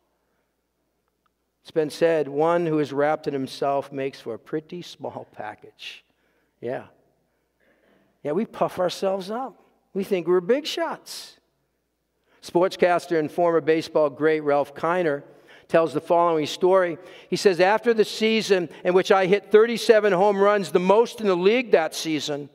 It's 1.63 1.71
been 1.71 1.91
said 1.91 2.29
one 2.29 2.67
who 2.67 2.79
is 2.79 2.93
wrapped 2.93 3.27
in 3.27 3.35
himself 3.35 3.91
makes 3.93 4.21
for 4.21 4.35
a 4.35 4.39
pretty 4.39 4.83
small 4.83 5.27
package. 5.37 6.05
Yeah. 6.61 6.85
Yeah, 8.23 8.33
we 8.33 8.47
puff 8.47 8.79
ourselves 8.79 9.31
up. 9.31 9.64
We 9.95 10.05
think 10.05 10.27
we're 10.27 10.41
big 10.41 10.67
shots. 10.67 11.39
Sportscaster 12.43 13.19
and 13.19 13.31
former 13.31 13.61
baseball 13.61 14.11
great 14.11 14.41
Ralph 14.41 14.75
Kiner 14.75 15.23
tells 15.69 15.95
the 15.95 16.01
following 16.01 16.47
story. 16.47 16.99
He 17.31 17.37
says, 17.37 17.61
After 17.61 17.95
the 17.95 18.05
season 18.05 18.69
in 18.85 18.93
which 18.93 19.11
I 19.11 19.27
hit 19.27 19.51
37 19.51 20.13
home 20.13 20.39
runs, 20.39 20.73
the 20.73 20.81
most 20.81 21.21
in 21.21 21.27
the 21.27 21.37
league 21.37 21.71
that 21.71 21.95
season, 21.95 22.51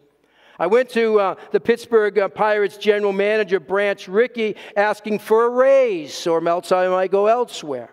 I 0.59 0.67
went 0.67 0.89
to 0.89 1.19
uh, 1.19 1.35
the 1.51 1.59
Pittsburgh 1.61 2.19
uh, 2.19 2.27
Pirates 2.27 2.77
general 2.77 3.13
manager, 3.13 3.61
Branch 3.61 4.07
Rickey, 4.07 4.57
asking 4.75 5.19
for 5.19 5.45
a 5.45 5.49
raise, 5.49 6.27
or 6.27 6.45
else 6.47 6.71
I 6.71 6.87
might 6.89 7.11
go 7.11 7.27
elsewhere. 7.27 7.89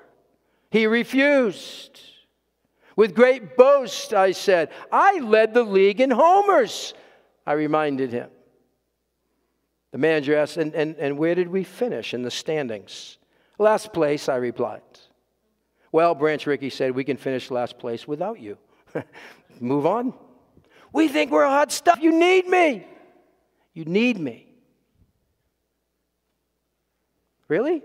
He 0.70 0.86
refused. 0.86 2.00
With 2.96 3.14
great 3.14 3.56
boast, 3.56 4.12
I 4.12 4.32
said, 4.32 4.70
I 4.90 5.20
led 5.20 5.54
the 5.54 5.62
league 5.62 6.00
in 6.00 6.10
homers. 6.10 6.92
I 7.46 7.52
reminded 7.52 8.10
him. 8.10 8.30
The 9.96 10.02
manager 10.02 10.36
asked, 10.36 10.58
and, 10.58 10.74
and, 10.74 10.94
and 10.96 11.16
where 11.16 11.34
did 11.34 11.48
we 11.48 11.64
finish 11.64 12.12
in 12.12 12.20
the 12.20 12.30
standings? 12.30 13.16
Last 13.58 13.94
place, 13.94 14.28
I 14.28 14.36
replied. 14.36 14.82
Well, 15.90 16.14
Branch 16.14 16.46
Rickey 16.46 16.68
said, 16.68 16.94
we 16.94 17.02
can 17.02 17.16
finish 17.16 17.50
last 17.50 17.78
place 17.78 18.06
without 18.06 18.38
you. 18.38 18.58
Move 19.58 19.86
on. 19.86 20.12
We 20.92 21.08
think 21.08 21.30
we're 21.30 21.46
hot 21.46 21.72
stuff. 21.72 21.98
You 22.02 22.12
need 22.12 22.46
me. 22.46 22.86
You 23.72 23.86
need 23.86 24.20
me. 24.20 24.52
Really? 27.48 27.82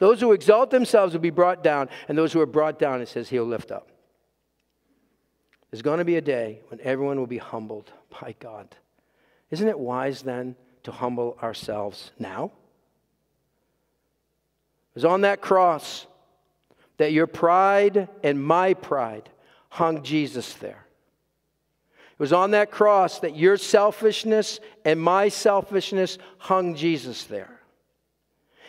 Those 0.00 0.20
who 0.20 0.32
exalt 0.32 0.72
themselves 0.72 1.12
will 1.12 1.20
be 1.20 1.30
brought 1.30 1.62
down, 1.62 1.90
and 2.08 2.18
those 2.18 2.32
who 2.32 2.40
are 2.40 2.46
brought 2.46 2.80
down, 2.80 3.00
it 3.00 3.06
says, 3.06 3.28
he'll 3.28 3.44
lift 3.44 3.70
up. 3.70 3.88
There's 5.70 5.82
going 5.82 6.00
to 6.00 6.04
be 6.04 6.16
a 6.16 6.20
day 6.20 6.62
when 6.70 6.80
everyone 6.80 7.20
will 7.20 7.28
be 7.28 7.38
humbled 7.38 7.92
by 8.20 8.34
God. 8.40 8.74
Isn't 9.52 9.68
it 9.68 9.78
wise 9.78 10.22
then 10.22 10.56
to 10.86 10.92
humble 10.92 11.36
ourselves 11.42 12.12
now? 12.18 12.46
It 14.94 14.94
was 14.94 15.04
on 15.04 15.22
that 15.22 15.40
cross 15.40 16.06
that 16.96 17.12
your 17.12 17.26
pride 17.26 18.08
and 18.22 18.42
my 18.42 18.72
pride 18.72 19.28
hung 19.68 20.02
Jesus 20.02 20.54
there. 20.54 20.86
It 22.12 22.20
was 22.20 22.32
on 22.32 22.52
that 22.52 22.70
cross 22.70 23.18
that 23.18 23.36
your 23.36 23.58
selfishness 23.58 24.60
and 24.84 24.98
my 24.98 25.28
selfishness 25.28 26.16
hung 26.38 26.74
Jesus 26.74 27.24
there. 27.24 27.60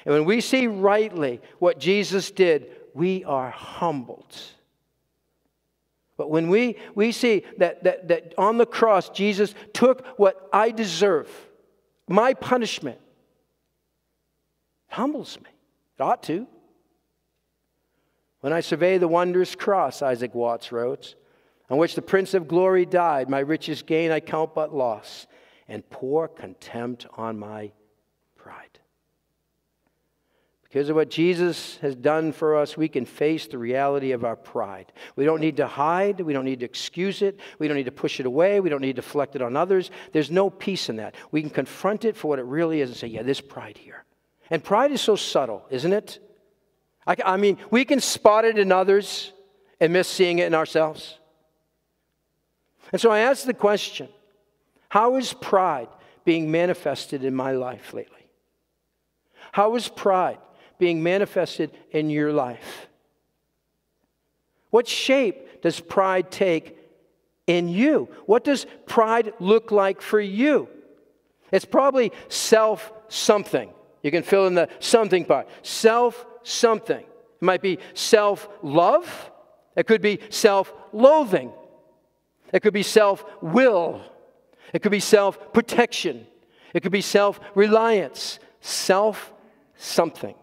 And 0.04 0.14
when 0.14 0.26
we 0.26 0.42
see 0.42 0.68
rightly 0.68 1.40
what 1.60 1.80
Jesus 1.80 2.32
did, 2.32 2.68
we 2.94 3.24
are 3.24 3.52
humbled. 3.52 4.36
But 6.18 6.32
when 6.32 6.50
we, 6.50 6.78
we 6.96 7.12
see 7.12 7.46
that, 7.60 7.84
that, 7.84 8.08
that 8.08 8.34
on 8.38 8.58
the 8.58 8.66
cross, 8.66 9.10
Jesus 9.10 9.54
took 9.72 10.06
what 10.18 10.50
I 10.52 10.72
deserve, 10.72 11.30
my 12.08 12.34
punishment, 12.34 13.00
it 14.90 14.96
humbles 14.96 15.38
me. 15.40 15.50
It 16.00 16.02
ought 16.02 16.24
to. 16.24 16.48
When 18.42 18.54
I 18.54 18.62
survey 18.62 18.98
the 18.98 19.08
wondrous 19.08 19.56
cross, 19.56 20.02
Isaac 20.02 20.34
Watts 20.34 20.72
wrote, 20.72 21.16
on 21.70 21.78
which 21.78 21.96
the 21.96 22.02
Prince 22.02 22.34
of 22.34 22.48
Glory 22.48 22.86
died, 22.86 23.30
my 23.30 23.40
richest 23.40 23.86
gain 23.86 24.12
I 24.12 24.20
count 24.20 24.56
but 24.56 24.74
loss, 24.74 25.28
and 25.68 25.88
pour 25.90 26.28
contempt 26.28 27.08
on 27.18 27.38
my 27.38 27.72
pride. 28.38 28.80
Because 30.70 30.90
of 30.90 30.98
what 30.98 31.10
Jesus 31.10 31.78
has 31.78 31.96
done 31.96 32.34
for 32.34 32.58
us, 32.58 32.76
we 32.76 32.90
can 32.90 33.06
face 33.06 33.48
the 33.48 33.58
reality 33.58 34.12
of 34.12 34.26
our 34.26 34.36
pride. 34.36 34.92
We 35.16 35.24
don't 35.24 35.40
need 35.40 35.58
to 35.58 35.68
hide. 35.68 36.20
We 36.20 36.34
don't 36.34 36.44
need 36.44 36.60
to 36.60 36.66
excuse 36.66 37.22
it. 37.22 37.40
We 37.58 37.68
don't 37.68 37.78
need 37.78 37.86
to 37.86 37.92
push 37.92 38.20
it 38.20 38.26
away. 38.26 38.60
We 38.60 38.70
don't 38.70 38.82
need 38.82 38.98
to 38.98 39.02
deflect 39.02 39.36
it 39.36 39.42
on 39.42 39.56
others. 39.56 39.92
There's 40.12 40.30
no 40.30 40.50
peace 40.50 40.90
in 40.90 40.98
that. 40.98 41.16
We 41.32 41.42
can 41.42 41.50
confront 41.50 42.04
it 42.04 42.18
for 42.18 42.28
what 42.28 42.40
it 42.40 42.46
really 42.46 42.82
is 42.82 42.90
and 42.90 42.98
say, 42.98 43.08
yeah, 43.08 43.24
there's 43.24 43.40
pride 43.40 43.78
here. 43.78 44.04
And 44.50 44.62
pride 44.62 44.92
is 44.92 45.00
so 45.00 45.16
subtle, 45.16 45.66
isn't 45.70 45.94
it? 45.94 46.20
I, 47.06 47.16
I 47.26 47.38
mean, 47.38 47.58
we 47.72 47.86
can 47.86 48.02
spot 48.02 48.44
it 48.44 48.58
in 48.58 48.72
others 48.74 49.32
and 49.80 49.94
miss 49.94 50.10
seeing 50.10 50.40
it 50.40 50.48
in 50.48 50.54
ourselves. 50.54 51.18
And 52.92 53.00
so 53.00 53.10
I 53.10 53.20
ask 53.20 53.46
the 53.46 53.54
question 53.54 54.10
how 54.90 55.16
is 55.16 55.34
pride 55.34 55.90
being 56.26 56.52
manifested 56.52 57.24
in 57.24 57.34
my 57.34 57.54
life 57.54 57.94
lately? 57.94 58.28
How 59.54 59.76
is 59.76 59.88
pride 59.88 60.40
being 60.78 61.04
manifested 61.04 61.72
in 61.92 62.10
your 62.10 62.32
life? 62.32 62.88
What 64.70 64.88
shape 64.88 65.62
does 65.62 65.80
pride 65.80 66.32
take 66.32 66.78
in 67.48 67.70
you? 67.70 68.10
What 68.26 68.44
does 68.44 68.66
pride 68.86 69.34
look 69.40 69.72
like 69.72 70.02
for 70.02 70.20
you? 70.20 70.68
It's 71.52 71.66
probably 71.66 72.12
self 72.28 72.92
something. 73.08 73.70
You 74.04 74.12
can 74.12 74.24
fill 74.24 74.48
in 74.48 74.56
the 74.56 74.70
something 74.80 75.26
part. 75.26 75.48
Self 75.62 76.26
something. 76.44 77.00
It 77.00 77.46
might 77.46 77.62
be 77.62 77.80
self 77.94 78.50
love, 78.62 79.32
it 79.76 79.86
could 79.86 80.02
be 80.02 80.20
self 80.30 80.74
loathing, 80.92 81.52
it 82.52 82.62
could 82.62 82.74
be 82.74 82.84
self 82.84 83.24
will, 83.42 84.02
it 84.74 84.82
could 84.82 84.92
be 84.92 85.00
self 85.00 85.54
protection, 85.54 86.26
it 86.74 86.82
could 86.82 86.92
be 86.92 87.02
self 87.02 87.40
reliance, 87.54 88.40
self 88.60 89.32
something. 89.76 90.36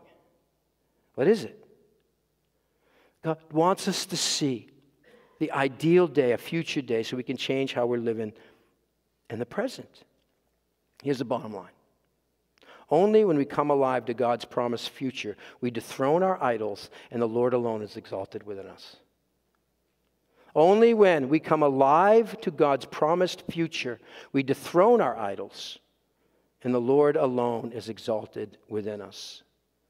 What 1.14 1.28
is 1.28 1.44
it? 1.44 1.64
God 3.22 3.38
wants 3.52 3.88
us 3.88 4.06
to 4.06 4.16
see 4.16 4.68
the 5.38 5.52
ideal 5.52 6.06
day, 6.06 6.32
a 6.32 6.38
future 6.38 6.82
day, 6.82 7.02
so 7.02 7.16
we 7.16 7.22
can 7.22 7.36
change 7.36 7.72
how 7.72 7.86
we're 7.86 7.98
living 7.98 8.32
in 9.30 9.38
the 9.38 9.46
present. 9.46 10.04
Here's 11.02 11.18
the 11.18 11.24
bottom 11.24 11.54
line 11.54 11.70
only 12.90 13.24
when 13.24 13.36
we 13.36 13.44
come 13.44 13.70
alive 13.70 14.04
to 14.06 14.14
God's 14.14 14.44
promised 14.44 14.90
future, 14.90 15.36
we 15.60 15.70
dethrone 15.70 16.22
our 16.22 16.42
idols 16.42 16.90
and 17.10 17.20
the 17.20 17.26
Lord 17.26 17.54
alone 17.54 17.82
is 17.82 17.96
exalted 17.96 18.44
within 18.44 18.66
us. 18.66 18.96
Only 20.54 20.94
when 20.94 21.28
we 21.28 21.40
come 21.40 21.62
alive 21.62 22.40
to 22.42 22.50
God's 22.50 22.84
promised 22.84 23.42
future, 23.50 23.98
we 24.32 24.42
dethrone 24.42 25.00
our 25.00 25.16
idols 25.16 25.78
and 26.62 26.72
the 26.72 26.80
Lord 26.80 27.16
alone 27.16 27.72
is 27.72 27.88
exalted 27.88 28.58
within 28.68 29.00
us. 29.00 29.42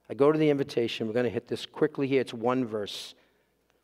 I 0.09 0.15
go 0.15 0.31
to 0.31 0.39
the 0.39 0.51
invitation. 0.51 1.07
We're 1.07 1.15
going 1.15 1.25
to 1.25 1.31
hit 1.31 1.49
this 1.49 1.67
quickly 1.67 2.07
here. 2.07 2.21
It's 2.21 2.35
one 2.35 2.65
verse. 2.65 3.15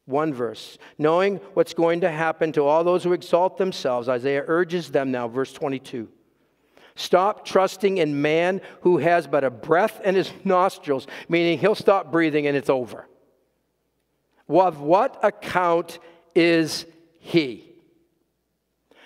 One 0.05 0.35
verse. 0.35 0.77
Knowing 0.99 1.37
what's 1.55 1.75
going 1.75 2.03
to 2.03 2.11
happen 2.11 2.53
to 2.53 2.65
all 2.65 2.85
those 2.85 3.05
who 3.05 3.13
exalt 3.13 3.57
themselves, 3.57 4.09
Isaiah 4.09 4.45
urges 4.47 4.91
them 4.91 5.11
now, 5.11 5.29
verse 5.29 5.53
22. 5.53 6.09
Stop 6.95 7.47
trusting 7.47 7.99
in 7.99 8.21
man 8.21 8.61
who 8.83 8.99
has 8.99 9.27
but 9.27 9.45
a 9.45 9.51
breath 9.51 10.01
in 10.05 10.15
his 10.15 10.31
nostrils, 10.45 11.07
meaning 11.29 11.59
he'll 11.59 11.75
stop 11.75 12.13
breathing 12.13 12.47
and 12.47 12.57
it's 12.57 12.69
over. 12.69 13.07
Of 14.49 14.81
what 14.81 15.19
account 15.23 15.99
is 16.35 16.85
he? 17.21 17.71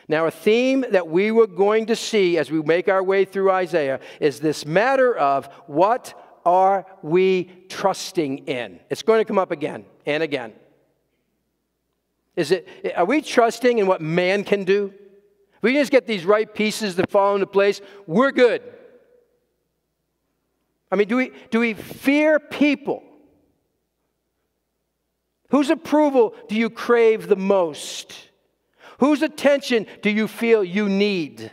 Now, 0.09 0.27
a 0.27 0.31
theme 0.31 0.85
that 0.91 1.09
we 1.09 1.31
were 1.31 1.47
going 1.47 1.87
to 1.87 1.97
see 1.97 2.37
as 2.37 2.51
we 2.51 2.61
make 2.63 2.89
our 2.89 3.03
way 3.03 3.25
through 3.25 3.51
Isaiah 3.51 4.01
is 4.21 4.41
this 4.41 4.67
matter 4.67 5.17
of 5.17 5.47
what 5.67 6.15
are 6.45 6.87
we 7.03 7.51
trusting 7.69 8.39
in? 8.47 8.81
It's 8.91 9.03
going 9.03 9.21
to 9.21 9.25
come 9.25 9.39
up 9.39 9.51
again 9.51 9.85
and 10.07 10.23
again. 10.23 10.53
Is 12.37 12.51
it, 12.51 12.69
are 12.97 13.05
we 13.05 13.23
trusting 13.23 13.79
in 13.79 13.87
what 13.87 14.01
man 14.01 14.45
can 14.45 14.65
do? 14.65 14.93
If 15.57 15.63
we 15.63 15.73
just 15.75 15.91
get 15.91 16.07
these 16.07 16.25
right 16.25 16.53
pieces 16.53 16.97
to 16.97 17.07
fall 17.07 17.35
into 17.35 17.47
place, 17.47 17.81
we're 18.07 18.33
good. 18.33 18.63
I 20.91 20.97
mean, 20.97 21.09
do 21.09 21.17
we, 21.17 21.33
do 21.51 21.61
we 21.61 21.75
fear 21.75 22.39
people? 22.39 23.03
Whose 25.51 25.71
approval 25.71 26.35
do 26.49 26.57
you 26.57 26.71
crave 26.71 27.29
the 27.29 27.37
most? 27.37 28.13
Whose 28.99 29.23
attention 29.23 29.87
do 30.03 30.11
you 30.11 30.29
feel 30.29 30.65
you 30.65 30.89
need? 30.89 31.51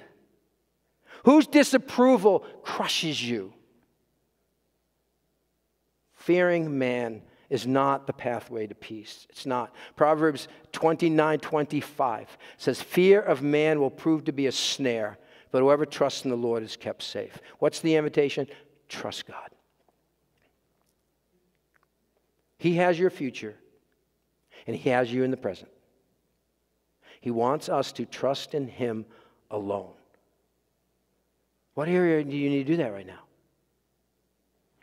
Whose 1.23 1.47
disapproval 1.47 2.39
crushes 2.63 3.23
you? 3.23 3.53
Fearing 6.21 6.77
man 6.77 7.23
is 7.49 7.65
not 7.65 8.05
the 8.05 8.13
pathway 8.13 8.67
to 8.67 8.75
peace. 8.75 9.25
It's 9.31 9.47
not. 9.47 9.73
Proverbs 9.95 10.47
29 10.71 11.39
25 11.39 12.37
says, 12.57 12.79
Fear 12.79 13.21
of 13.21 13.41
man 13.41 13.79
will 13.79 13.89
prove 13.89 14.25
to 14.25 14.31
be 14.31 14.45
a 14.45 14.51
snare, 14.51 15.17
but 15.51 15.61
whoever 15.61 15.83
trusts 15.83 16.23
in 16.23 16.29
the 16.29 16.37
Lord 16.37 16.61
is 16.61 16.75
kept 16.75 17.01
safe. 17.01 17.39
What's 17.57 17.79
the 17.79 17.95
invitation? 17.95 18.45
Trust 18.87 19.25
God. 19.25 19.49
He 22.59 22.75
has 22.75 22.99
your 22.99 23.09
future, 23.09 23.55
and 24.67 24.75
He 24.75 24.91
has 24.91 25.11
you 25.11 25.23
in 25.23 25.31
the 25.31 25.37
present. 25.37 25.71
He 27.19 27.31
wants 27.31 27.67
us 27.67 27.91
to 27.93 28.05
trust 28.05 28.53
in 28.53 28.67
Him 28.67 29.05
alone. 29.49 29.93
What 31.73 31.87
area 31.87 32.23
do 32.23 32.37
you 32.37 32.49
need 32.51 32.67
to 32.67 32.73
do 32.73 32.77
that 32.77 32.93
right 32.93 33.07
now? 33.07 33.21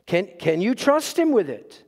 Can, 0.09 0.27
can 0.39 0.63
you 0.63 0.75
trust 0.75 1.19
Him 1.19 1.33
with 1.33 1.51
it? 1.51 1.85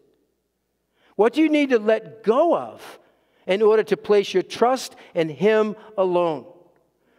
What 1.16 1.32
do 1.32 1.40
you 1.40 1.48
need 1.48 1.70
to 1.70 1.78
let 1.78 2.22
go 2.22 2.54
of 2.54 3.00
in 3.46 3.62
order 3.62 3.82
to 3.82 3.96
place 3.96 4.32
your 4.32 4.42
trust 4.42 4.94
in 5.14 5.30
Him 5.30 5.74
alone? 5.96 6.44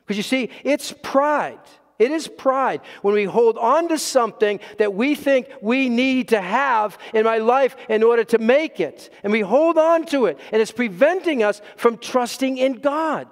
Because 0.06 0.18
you 0.18 0.24
see, 0.24 0.52
it's 0.64 0.94
pride. 1.02 1.60
It 1.98 2.12
is 2.12 2.28
pride 2.28 2.82
when 3.02 3.16
we 3.16 3.24
hold 3.24 3.58
on 3.58 3.90
to 3.90 3.98
something 3.98 4.60
that 4.78 4.94
we 4.94 5.16
think 5.16 5.48
we 5.60 5.90
need 5.90 6.30
to 6.30 6.42
have 6.42 7.00
in 7.16 7.26
my 7.26 7.40
life 7.40 7.76
in 7.90 8.04
order 8.04 8.24
to 8.26 8.38
make 8.38 8.80
it. 8.80 9.12
And 9.24 9.34
we 9.34 9.42
hold 9.42 9.80
on 9.80 10.06
to 10.08 10.28
it, 10.28 10.40
and 10.52 10.62
it's 10.62 10.72
preventing 10.72 11.42
us 11.42 11.64
from 11.78 11.98
trusting 11.98 12.60
in 12.60 12.74
God. 12.74 13.28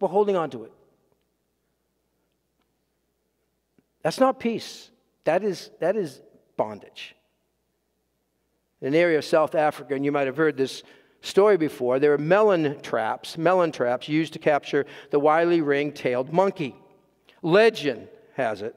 We're 0.00 0.08
holding 0.08 0.34
on 0.34 0.50
to 0.50 0.64
it. 0.64 0.72
That's 4.02 4.18
not 4.18 4.40
peace, 4.40 4.90
that 5.22 5.44
is, 5.44 5.70
that 5.78 5.94
is 5.94 6.20
bondage. 6.56 7.14
In 8.80 8.88
an 8.88 8.94
area 8.94 9.18
of 9.18 9.24
South 9.24 9.54
Africa, 9.54 9.94
and 9.94 10.04
you 10.04 10.12
might 10.12 10.26
have 10.26 10.36
heard 10.36 10.56
this 10.56 10.82
story 11.22 11.56
before, 11.56 11.98
there 11.98 12.12
are 12.12 12.18
melon 12.18 12.80
traps, 12.82 13.38
melon 13.38 13.72
traps 13.72 14.08
used 14.08 14.32
to 14.34 14.38
capture 14.38 14.84
the 15.10 15.18
wily 15.18 15.60
ring-tailed 15.60 16.32
monkey. 16.32 16.74
Legend 17.42 18.08
has 18.34 18.62
it, 18.62 18.74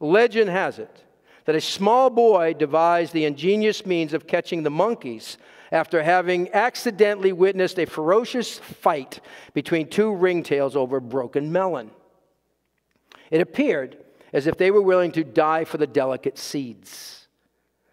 legend 0.00 0.50
has 0.50 0.78
it, 0.78 1.04
that 1.44 1.56
a 1.56 1.60
small 1.60 2.10
boy 2.10 2.54
devised 2.54 3.12
the 3.12 3.24
ingenious 3.24 3.86
means 3.86 4.12
of 4.12 4.26
catching 4.26 4.62
the 4.62 4.70
monkeys 4.70 5.38
after 5.72 6.02
having 6.02 6.52
accidentally 6.52 7.32
witnessed 7.32 7.78
a 7.78 7.84
ferocious 7.86 8.58
fight 8.58 9.20
between 9.54 9.88
two 9.88 10.10
ringtails 10.10 10.76
over 10.76 10.98
a 10.98 11.00
broken 11.00 11.50
melon. 11.50 11.90
It 13.30 13.40
appeared 13.40 13.96
as 14.32 14.46
if 14.46 14.56
they 14.56 14.70
were 14.70 14.82
willing 14.82 15.12
to 15.12 15.24
die 15.24 15.64
for 15.64 15.78
the 15.78 15.86
delicate 15.86 16.38
seeds. 16.38 17.17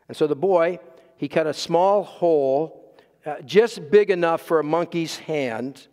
And 0.08 0.16
so 0.16 0.28
the 0.28 0.36
boy, 0.36 0.80
he 1.18 1.28
cut 1.28 1.48
a 1.48 1.54
small 1.54 2.04
hole 2.04 2.82
uh, 3.26 3.42
just 3.42 3.90
big 3.90 4.12
enough 4.12 4.42
for 4.42 4.60
a 4.60 4.64
monkey's 4.64 5.18
hand 5.18 5.88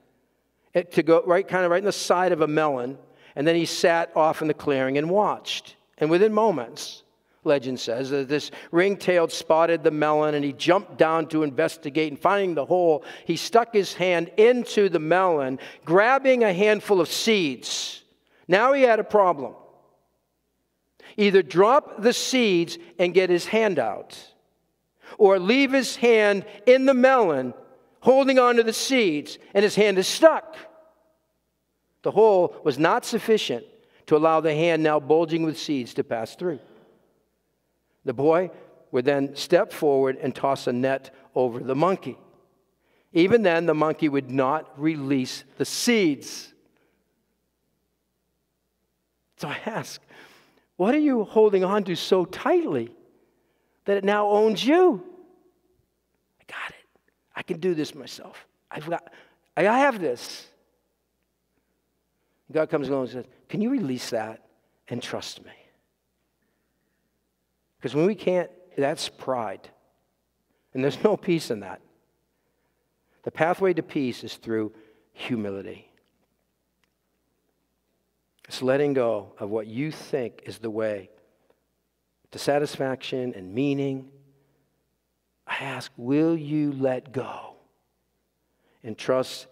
eh, 0.74 0.82
to 0.82 1.02
go 1.02 1.22
right 1.26 1.46
kind 1.46 1.64
of 1.64 1.70
right 1.70 1.78
in 1.78 1.86
the 1.86 1.92
side 1.92 2.32
of 2.32 2.42
a 2.42 2.46
melon 2.46 2.98
and 3.36 3.46
then 3.46 3.56
he 3.56 3.66
sat 3.66 4.10
off 4.14 4.42
in 4.42 4.48
the 4.48 4.54
clearing 4.54 4.98
and 4.98 5.08
watched. 5.08 5.76
And 5.98 6.10
within 6.10 6.32
moments, 6.32 7.02
legend 7.44 7.80
says, 7.80 8.10
that 8.10 8.28
this 8.28 8.50
ring 8.70 8.96
tailed 8.96 9.32
spotted 9.32 9.82
the 9.82 9.90
melon 9.90 10.34
and 10.34 10.44
he 10.44 10.52
jumped 10.52 10.98
down 10.98 11.26
to 11.28 11.42
investigate. 11.42 12.12
And 12.12 12.20
finding 12.20 12.54
the 12.54 12.66
hole, 12.66 13.04
he 13.24 13.36
stuck 13.36 13.72
his 13.72 13.94
hand 13.94 14.30
into 14.36 14.88
the 14.88 14.98
melon, 14.98 15.58
grabbing 15.84 16.44
a 16.44 16.52
handful 16.52 17.00
of 17.00 17.08
seeds. 17.08 18.02
Now 18.48 18.72
he 18.72 18.82
had 18.82 19.00
a 19.00 19.04
problem. 19.04 19.54
Either 21.16 21.42
drop 21.42 22.02
the 22.02 22.12
seeds 22.12 22.78
and 22.98 23.14
get 23.14 23.30
his 23.30 23.46
hand 23.46 23.78
out, 23.78 24.18
or 25.18 25.38
leave 25.38 25.72
his 25.72 25.96
hand 25.96 26.44
in 26.66 26.86
the 26.86 26.94
melon, 26.94 27.54
holding 28.00 28.38
on 28.38 28.56
to 28.56 28.62
the 28.62 28.72
seeds, 28.72 29.38
and 29.54 29.62
his 29.62 29.74
hand 29.74 29.98
is 29.98 30.08
stuck. 30.08 30.56
The 32.02 32.10
hole 32.10 32.56
was 32.64 32.78
not 32.78 33.04
sufficient 33.04 33.64
to 34.06 34.16
allow 34.16 34.40
the 34.40 34.54
hand 34.54 34.82
now 34.82 34.98
bulging 34.98 35.44
with 35.44 35.58
seeds 35.58 35.94
to 35.94 36.04
pass 36.04 36.34
through. 36.34 36.58
The 38.04 38.12
boy 38.12 38.50
would 38.90 39.04
then 39.04 39.36
step 39.36 39.72
forward 39.72 40.18
and 40.20 40.34
toss 40.34 40.66
a 40.66 40.72
net 40.72 41.14
over 41.34 41.60
the 41.60 41.76
monkey. 41.76 42.18
Even 43.12 43.42
then, 43.42 43.66
the 43.66 43.74
monkey 43.74 44.08
would 44.08 44.30
not 44.30 44.68
release 44.80 45.44
the 45.58 45.64
seeds. 45.64 46.52
So 49.36 49.48
I 49.48 49.58
ask, 49.66 50.00
what 50.82 50.96
are 50.96 50.98
you 50.98 51.22
holding 51.22 51.62
on 51.62 51.84
to 51.84 51.94
so 51.94 52.24
tightly 52.24 52.92
that 53.84 53.98
it 53.98 54.02
now 54.02 54.28
owns 54.28 54.66
you? 54.66 55.00
I 56.40 56.52
got 56.52 56.70
it. 56.70 56.98
I 57.36 57.42
can 57.44 57.60
do 57.60 57.72
this 57.72 57.94
myself. 57.94 58.48
I've 58.68 58.90
got, 58.90 59.12
I 59.56 59.62
have 59.62 60.00
this. 60.00 60.48
God 62.50 62.68
comes 62.68 62.88
along 62.88 63.02
and 63.02 63.10
says, 63.10 63.24
Can 63.48 63.60
you 63.60 63.70
release 63.70 64.10
that 64.10 64.42
and 64.88 65.00
trust 65.00 65.44
me? 65.44 65.52
Because 67.78 67.94
when 67.94 68.06
we 68.06 68.16
can't, 68.16 68.50
that's 68.76 69.08
pride. 69.08 69.68
And 70.74 70.82
there's 70.82 71.04
no 71.04 71.16
peace 71.16 71.52
in 71.52 71.60
that. 71.60 71.80
The 73.22 73.30
pathway 73.30 73.72
to 73.74 73.84
peace 73.84 74.24
is 74.24 74.34
through 74.34 74.72
humility. 75.12 75.91
It's 78.48 78.62
letting 78.62 78.92
go 78.92 79.32
of 79.38 79.50
what 79.50 79.66
you 79.66 79.90
think 79.90 80.42
is 80.44 80.58
the 80.58 80.70
way 80.70 81.10
to 82.32 82.38
satisfaction 82.38 83.34
and 83.34 83.54
meaning. 83.54 84.10
I 85.46 85.56
ask, 85.64 85.90
will 85.96 86.36
you 86.36 86.72
let 86.72 87.12
go 87.12 87.54
and 88.82 88.96
trust 88.96 89.46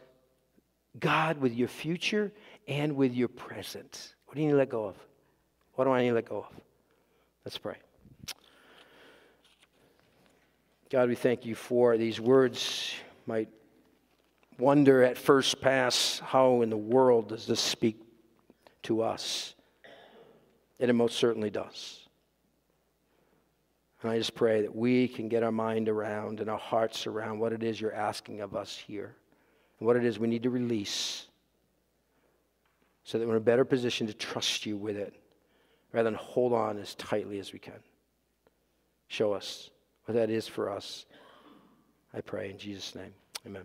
God 0.98 1.38
with 1.38 1.54
your 1.54 1.68
future 1.68 2.32
and 2.66 2.96
with 2.96 3.14
your 3.14 3.28
present. 3.28 4.14
What 4.26 4.34
do 4.34 4.40
you 4.40 4.48
need 4.48 4.52
to 4.52 4.58
let 4.58 4.70
go 4.70 4.86
of? 4.86 4.96
What 5.74 5.84
do 5.84 5.90
I 5.90 6.02
need 6.02 6.08
to 6.08 6.14
let 6.14 6.28
go 6.28 6.38
of? 6.38 6.60
Let's 7.44 7.58
pray. 7.58 7.76
God, 10.90 11.08
we 11.08 11.14
thank 11.14 11.46
you 11.46 11.54
for 11.54 11.96
these 11.96 12.20
words. 12.20 12.94
Might 13.26 13.48
wonder 14.58 15.02
at 15.04 15.16
first 15.16 15.60
pass 15.60 16.20
how 16.24 16.62
in 16.62 16.70
the 16.70 16.76
world 16.76 17.28
does 17.28 17.46
this 17.46 17.60
speak 17.60 18.00
to 18.84 19.02
us? 19.02 19.54
And 20.78 20.90
it 20.90 20.94
most 20.94 21.18
certainly 21.18 21.50
does. 21.50 22.08
And 24.02 24.10
I 24.10 24.18
just 24.18 24.34
pray 24.34 24.62
that 24.62 24.74
we 24.74 25.08
can 25.08 25.28
get 25.28 25.42
our 25.42 25.52
mind 25.52 25.88
around 25.88 26.40
and 26.40 26.48
our 26.48 26.58
hearts 26.58 27.06
around 27.06 27.38
what 27.38 27.52
it 27.52 27.62
is 27.62 27.80
you're 27.80 27.94
asking 27.94 28.40
of 28.40 28.56
us 28.56 28.76
here 28.76 29.14
and 29.78 29.86
what 29.86 29.96
it 29.96 30.04
is 30.04 30.18
we 30.18 30.28
need 30.28 30.44
to 30.44 30.50
release 30.50 31.26
so 33.04 33.18
that 33.18 33.26
we're 33.26 33.34
in 33.34 33.42
a 33.42 33.44
better 33.44 33.64
position 33.64 34.06
to 34.06 34.14
trust 34.14 34.64
you 34.64 34.76
with 34.76 34.96
it 34.96 35.14
rather 35.92 36.08
than 36.08 36.14
hold 36.14 36.52
on 36.52 36.78
as 36.78 36.94
tightly 36.94 37.38
as 37.38 37.52
we 37.52 37.58
can. 37.58 37.80
Show 39.08 39.32
us 39.32 39.70
what 40.04 40.14
that 40.14 40.30
is 40.30 40.46
for 40.46 40.70
us. 40.70 41.06
I 42.14 42.20
pray 42.20 42.50
in 42.50 42.58
Jesus' 42.58 42.94
name. 42.94 43.12
Amen. 43.46 43.64